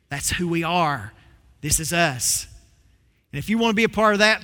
That's 0.10 0.32
who 0.32 0.48
we 0.48 0.64
are. 0.64 1.14
This 1.62 1.80
is 1.80 1.94
us. 1.94 2.48
And 3.32 3.40
if 3.40 3.50
you 3.50 3.58
want 3.58 3.72
to 3.72 3.76
be 3.76 3.86
a 3.86 3.90
part 3.90 4.14
of 4.14 4.20
that, 4.20 4.44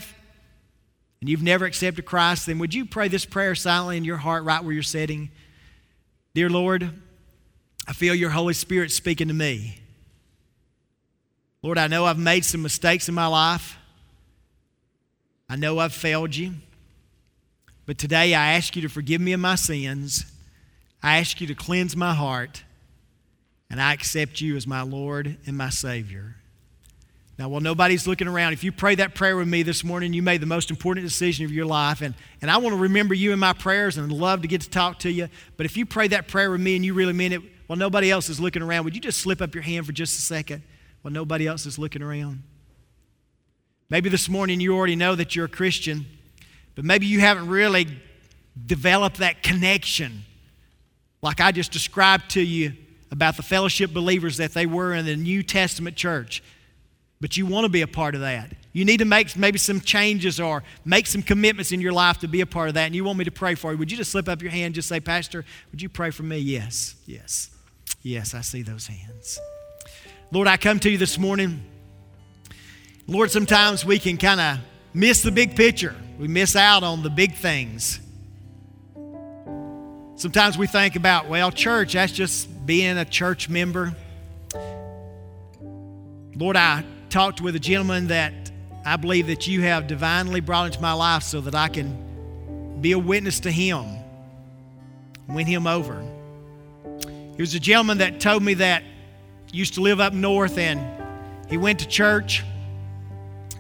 and 1.20 1.30
you've 1.30 1.44
never 1.44 1.66
accepted 1.66 2.06
Christ, 2.06 2.46
then 2.46 2.60
would 2.60 2.74
you 2.74 2.86
pray 2.86 3.10
this 3.10 3.26
prayer 3.26 3.54
silently 3.56 3.98
in 3.98 4.06
your 4.06 4.18
heart 4.18 4.46
right 4.46 4.64
where 4.64 4.74
you're 4.74 4.84
sitting? 4.84 5.30
Dear 6.34 6.50
Lord, 6.50 6.90
I 7.86 7.94
feel 7.94 8.16
your 8.16 8.30
Holy 8.30 8.54
Spirit 8.54 8.92
speaking 8.92 9.28
to 9.28 9.34
me. 9.34 9.80
Lord, 11.62 11.78
I 11.78 11.88
know 11.88 12.06
I've 12.06 12.18
made 12.18 12.46
some 12.46 12.62
mistakes 12.62 13.10
in 13.10 13.16
my 13.16 13.28
life. 13.28 13.78
I 15.50 15.58
know 15.58 15.78
I've 15.80 15.94
failed 15.94 16.34
you. 16.34 16.54
But 17.90 17.98
today 17.98 18.36
I 18.36 18.54
ask 18.54 18.76
you 18.76 18.84
to 18.84 18.88
forgive 18.88 19.20
me 19.20 19.34
of 19.34 19.40
my 19.40 19.56
sins. 19.56 20.32
I 21.02 21.18
ask 21.18 21.42
you 21.42 21.48
to 21.48 21.56
cleanse 21.56 21.96
my 21.96 22.14
heart. 22.14 22.64
And 23.68 23.82
I 23.82 23.94
accept 23.94 24.42
you 24.42 24.56
as 24.56 24.68
my 24.68 24.84
Lord 24.84 25.38
and 25.48 25.58
my 25.58 25.72
Savior. 25.72 26.36
Now, 27.40 27.50
while 27.50 27.62
nobody's 27.62 28.06
looking 28.06 28.28
around, 28.28 28.54
if 28.54 28.64
you 28.64 28.72
pray 28.72 28.94
that 28.94 29.16
prayer 29.16 29.36
with 29.36 29.48
me 29.48 29.64
this 29.64 29.84
morning, 29.84 30.14
you 30.14 30.22
made 30.22 30.40
the 30.40 30.46
most 30.46 30.70
important 30.70 31.04
decision 31.04 31.46
of 31.46 31.52
your 31.52 31.66
life. 31.66 32.04
And, 32.04 32.14
and 32.44 32.52
I 32.52 32.58
want 32.58 32.76
to 32.76 32.80
remember 32.80 33.16
you 33.16 33.34
in 33.34 33.40
my 33.40 33.54
prayers 33.54 33.98
and 33.98 34.12
love 34.12 34.44
to 34.44 34.48
get 34.48 34.62
to 34.62 34.70
talk 34.70 35.00
to 35.00 35.12
you. 35.12 35.28
But 35.58 35.66
if 35.66 35.76
you 35.76 35.88
pray 35.88 36.10
that 36.10 36.28
prayer 36.28 36.52
with 36.52 36.62
me 36.62 36.76
and 36.76 36.86
you 36.86 36.94
really 36.94 37.14
mean 37.14 37.34
it, 37.34 37.42
while 37.66 37.80
nobody 37.80 38.12
else 38.12 38.30
is 38.30 38.40
looking 38.40 38.62
around, 38.62 38.84
would 38.84 38.94
you 38.94 39.02
just 39.02 39.18
slip 39.18 39.42
up 39.42 39.56
your 39.56 39.64
hand 39.64 39.88
for 39.88 39.94
just 39.94 40.20
a 40.20 40.22
second 40.22 40.62
while 41.02 41.12
nobody 41.12 41.48
else 41.48 41.66
is 41.66 41.80
looking 41.80 42.04
around? 42.04 42.44
Maybe 43.90 44.10
this 44.10 44.30
morning 44.30 44.60
you 44.60 44.76
already 44.76 44.96
know 44.96 45.16
that 45.16 45.36
you're 45.36 45.46
a 45.46 45.50
Christian, 45.50 46.06
but 46.80 46.86
maybe 46.86 47.08
you 47.08 47.20
haven't 47.20 47.50
really 47.50 47.88
developed 48.66 49.18
that 49.18 49.44
connection 49.44 50.24
like 51.22 51.42
I 51.42 51.52
just 51.52 51.74
described 51.74 52.32
to 52.32 52.42
you 52.42 52.72
about 53.12 53.36
the 53.36 53.44
fellowship 53.44 53.92
believers 53.92 54.38
that 54.38 54.54
they 54.54 54.66
were 54.66 54.94
in 54.94 55.06
the 55.06 55.18
New 55.18 55.44
Testament 55.44 55.98
church. 55.98 56.42
But 57.20 57.36
you 57.36 57.46
want 57.46 57.66
to 57.66 57.70
be 57.70 57.82
a 57.82 57.88
part 57.88 58.16
of 58.16 58.22
that. 58.22 58.54
You 58.72 58.86
need 58.86 59.00
to 59.00 59.06
make 59.06 59.36
maybe 59.36 59.58
some 59.58 59.82
changes 59.82 60.40
or 60.40 60.64
make 60.86 61.06
some 61.06 61.22
commitments 61.22 61.74
in 61.74 61.82
your 61.82 61.92
life 61.92 62.20
to 62.20 62.30
be 62.30 62.40
a 62.40 62.46
part 62.46 62.70
of 62.70 62.76
that. 62.76 62.86
And 62.86 62.96
you 62.96 63.04
want 63.04 63.18
me 63.18 63.26
to 63.26 63.32
pray 63.32 63.56
for 63.56 63.74
you. 63.74 63.78
Would 63.78 63.92
you 63.92 63.98
just 63.98 64.12
slip 64.12 64.30
up 64.30 64.42
your 64.42 64.52
hand 64.52 64.68
and 64.68 64.76
just 64.76 64.88
say, 64.88 65.02
Pastor, 65.02 65.44
would 65.72 65.82
you 65.82 65.90
pray 65.90 66.12
for 66.12 66.24
me? 66.24 66.38
Yes, 66.38 66.96
yes. 67.06 67.50
Yes, 68.04 68.34
I 68.34 68.40
see 68.40 68.62
those 68.62 68.88
hands. 68.88 69.38
Lord, 70.32 70.48
I 70.48 70.56
come 70.56 70.80
to 70.80 70.90
you 70.90 70.98
this 70.98 71.18
morning. 71.18 71.62
Lord, 73.06 73.32
sometimes 73.32 73.84
we 73.84 74.00
can 74.00 74.16
kind 74.16 74.40
of 74.40 74.60
miss 74.94 75.24
the 75.24 75.32
big 75.32 75.58
picture, 75.58 75.94
we 76.20 76.28
miss 76.28 76.58
out 76.58 76.84
on 76.84 77.02
the 77.02 77.10
big 77.10 77.34
things. 77.34 78.02
Sometimes 80.16 80.58
we 80.58 80.68
think 80.68 80.98
about, 80.98 81.30
well, 81.30 81.50
church, 81.50 81.94
that's 81.94 82.12
just 82.12 82.66
being 82.66 82.98
a 82.98 83.06
church 83.06 83.48
member. 83.48 83.96
Lord, 86.36 86.58
I 86.58 86.84
talked 87.10 87.40
with 87.40 87.56
a 87.56 87.60
gentleman 87.60 88.08
that 88.08 88.34
I 88.86 88.98
believe 88.98 89.28
that 89.28 89.48
you 89.48 89.62
have 89.62 89.88
divinely 89.88 90.42
brought 90.42 90.66
into 90.66 90.82
my 90.82 90.92
life 90.92 91.24
so 91.24 91.40
that 91.40 91.56
I 91.56 91.70
can 91.70 92.82
be 92.82 92.92
a 92.92 93.00
witness 93.00 93.40
to 93.42 93.52
him, 93.52 93.86
win 95.30 95.48
him 95.48 95.68
over. 95.68 96.04
He 97.38 97.42
was 97.42 97.56
a 97.56 97.62
gentleman 97.62 98.00
that 98.00 98.20
told 98.20 98.44
me 98.44 98.56
that 98.56 98.84
used 99.54 99.76
to 99.76 99.82
live 99.82 100.02
up 100.02 100.12
north 100.12 100.58
and 100.58 100.82
he 101.50 101.56
went 101.56 101.80
to 101.80 101.88
church, 101.88 102.44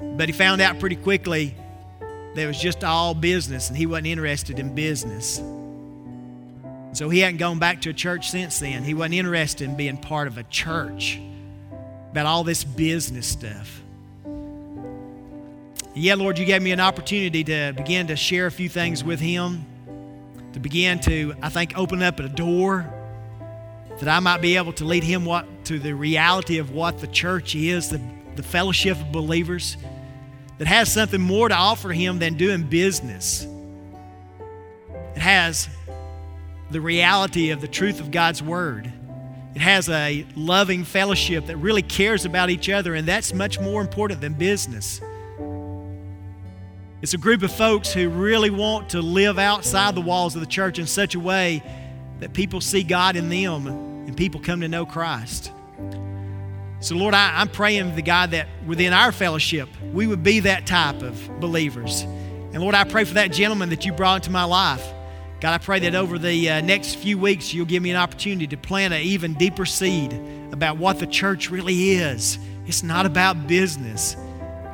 but 0.01 0.27
he 0.27 0.33
found 0.33 0.59
out 0.59 0.77
pretty 0.77 0.97
quickly 0.97 1.55
that 2.35 2.45
was 2.45 2.59
just 2.59 2.83
all 2.83 3.13
business 3.13 3.69
and 3.69 3.77
he 3.77 3.85
wasn't 3.85 4.07
interested 4.07 4.59
in 4.59 4.75
business. 4.75 5.41
So 6.93 7.09
he 7.09 7.19
hadn't 7.19 7.37
gone 7.37 7.59
back 7.59 7.81
to 7.81 7.89
a 7.89 7.93
church 7.93 8.29
since 8.29 8.59
then. 8.59 8.83
He 8.83 8.93
wasn't 8.93 9.15
interested 9.15 9.69
in 9.69 9.75
being 9.75 9.97
part 9.97 10.27
of 10.27 10.37
a 10.37 10.43
church 10.43 11.19
about 12.11 12.25
all 12.25 12.43
this 12.43 12.63
business 12.63 13.27
stuff. 13.27 13.81
yeah, 15.93 16.15
Lord, 16.15 16.39
you 16.39 16.45
gave 16.45 16.61
me 16.61 16.71
an 16.71 16.79
opportunity 16.79 17.43
to 17.43 17.73
begin 17.75 18.07
to 18.07 18.15
share 18.15 18.47
a 18.47 18.51
few 18.51 18.69
things 18.69 19.03
with 19.03 19.19
him, 19.19 19.65
to 20.53 20.59
begin 20.59 20.99
to, 21.01 21.35
I 21.41 21.49
think, 21.49 21.77
open 21.77 22.01
up 22.01 22.19
a 22.19 22.27
door 22.27 22.91
that 23.99 24.07
I 24.07 24.19
might 24.19 24.41
be 24.41 24.55
able 24.57 24.73
to 24.73 24.85
lead 24.85 25.03
him 25.03 25.25
what 25.25 25.45
to 25.65 25.77
the 25.77 25.93
reality 25.93 26.57
of 26.57 26.71
what 26.71 26.99
the 26.99 27.07
church 27.07 27.53
is, 27.53 27.89
the, 27.89 28.01
the 28.35 28.43
fellowship 28.43 28.97
of 28.97 29.11
believers 29.11 29.77
that 30.59 30.67
has 30.67 30.91
something 30.91 31.19
more 31.19 31.49
to 31.49 31.55
offer 31.55 31.89
him 31.89 32.19
than 32.19 32.35
doing 32.35 32.63
business. 32.63 33.47
It 35.15 35.21
has 35.21 35.67
the 36.69 36.81
reality 36.81 37.49
of 37.49 37.61
the 37.61 37.67
truth 37.67 37.99
of 37.99 38.11
God's 38.11 38.43
Word. 38.43 38.91
It 39.55 39.61
has 39.61 39.89
a 39.89 40.25
loving 40.35 40.83
fellowship 40.83 41.47
that 41.47 41.57
really 41.57 41.81
cares 41.81 42.25
about 42.25 42.49
each 42.49 42.69
other, 42.69 42.93
and 42.93 43.07
that's 43.07 43.33
much 43.33 43.59
more 43.59 43.81
important 43.81 44.21
than 44.21 44.33
business. 44.33 45.01
It's 47.01 47.13
a 47.13 47.17
group 47.17 47.43
of 47.43 47.51
folks 47.51 47.93
who 47.93 48.09
really 48.09 48.49
want 48.49 48.89
to 48.89 49.01
live 49.01 49.39
outside 49.39 49.95
the 49.95 50.01
walls 50.01 50.35
of 50.35 50.41
the 50.41 50.47
church 50.47 50.77
in 50.77 50.85
such 50.85 51.15
a 51.15 51.19
way 51.19 51.63
that 52.19 52.33
people 52.33 52.59
see 52.59 52.83
God 52.83 53.15
in 53.15 53.29
them 53.29 53.67
and 53.67 54.15
people 54.15 54.41
come 54.41 54.59
to 54.61 54.67
know 54.67 54.85
Christ. 54.85 55.53
So, 56.81 56.95
Lord, 56.95 57.13
I, 57.13 57.41
am 57.41 57.49
praying 57.49 57.95
the 57.95 58.01
God 58.01 58.31
that 58.31 58.47
within 58.65 58.93
our 58.93 59.11
fellowship, 59.11 59.67
we 59.91 60.07
would 60.07 60.23
be 60.23 60.39
that 60.41 60.65
type 60.65 61.01
of 61.01 61.39
believers. 61.41 62.03
And 62.03 62.59
Lord, 62.59 62.73
I 62.73 62.85
pray 62.85 63.03
for 63.03 63.15
that 63.15 63.33
gentleman 63.33 63.69
that 63.69 63.85
you 63.85 63.91
brought 63.91 64.17
into 64.17 64.31
my 64.31 64.45
life. 64.45 64.85
God, 65.41 65.53
I 65.53 65.57
pray 65.57 65.79
that 65.79 65.93
over 65.93 66.17
the 66.17 66.49
uh, 66.49 66.61
next 66.61 66.95
few 66.95 67.17
weeks, 67.17 67.53
you'll 67.53 67.65
give 67.65 67.83
me 67.83 67.91
an 67.91 67.97
opportunity 67.97 68.47
to 68.47 68.57
plant 68.57 68.93
an 68.93 69.01
even 69.01 69.33
deeper 69.33 69.65
seed 69.65 70.13
about 70.51 70.77
what 70.77 70.99
the 70.99 71.07
church 71.07 71.49
really 71.49 71.91
is. 71.91 72.39
It's 72.65 72.81
not 72.81 73.05
about 73.05 73.47
business, 73.47 74.15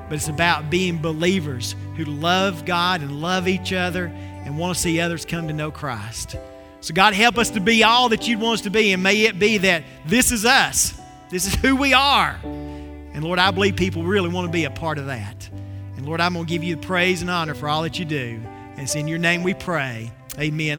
but 0.07 0.13
it's 0.13 0.27
about 0.27 0.69
being 0.69 1.01
believers 1.01 1.75
who 1.97 2.05
love 2.05 2.65
God 2.65 3.01
and 3.01 3.19
love 3.19 3.47
each 3.47 3.73
other 3.73 4.05
and 4.07 4.59
want 4.59 4.75
to 4.75 4.81
see 4.81 4.99
others 4.99 5.25
come 5.25 5.47
to 5.47 5.53
know 5.53 5.71
Christ. 5.71 6.35
So, 6.81 6.93
God, 6.93 7.15
help 7.15 7.39
us 7.39 7.49
to 7.51 7.59
be 7.59 7.83
all 7.83 8.09
that 8.09 8.27
you'd 8.27 8.39
want 8.39 8.59
us 8.59 8.61
to 8.61 8.69
be, 8.69 8.93
and 8.93 9.01
may 9.01 9.23
it 9.23 9.39
be 9.39 9.57
that 9.59 9.83
this 10.05 10.31
is 10.31 10.45
us. 10.45 10.99
This 11.35 11.47
is 11.47 11.55
who 11.55 11.75
we 11.75 11.93
are. 11.93 12.39
And 12.45 13.21
Lord, 13.21 13.39
I 13.39 13.51
believe 13.51 13.75
people 13.75 14.03
really 14.03 14.29
want 14.29 14.47
to 14.47 14.51
be 14.53 14.63
a 14.63 14.71
part 14.71 14.97
of 14.97 15.07
that. 15.07 15.49
And 15.97 16.05
Lord, 16.05 16.21
I'm 16.21 16.31
going 16.31 16.45
to 16.45 16.49
give 16.49 16.63
you 16.63 16.77
the 16.77 16.81
praise 16.81 17.19
and 17.19 17.29
honor 17.29 17.53
for 17.53 17.67
all 17.67 17.81
that 17.81 17.99
you 17.99 18.05
do. 18.05 18.39
And 18.45 18.79
it's 18.79 18.95
in 18.95 19.05
your 19.05 19.17
name 19.19 19.43
we 19.43 19.53
pray. 19.53 20.13
Amen. 20.39 20.71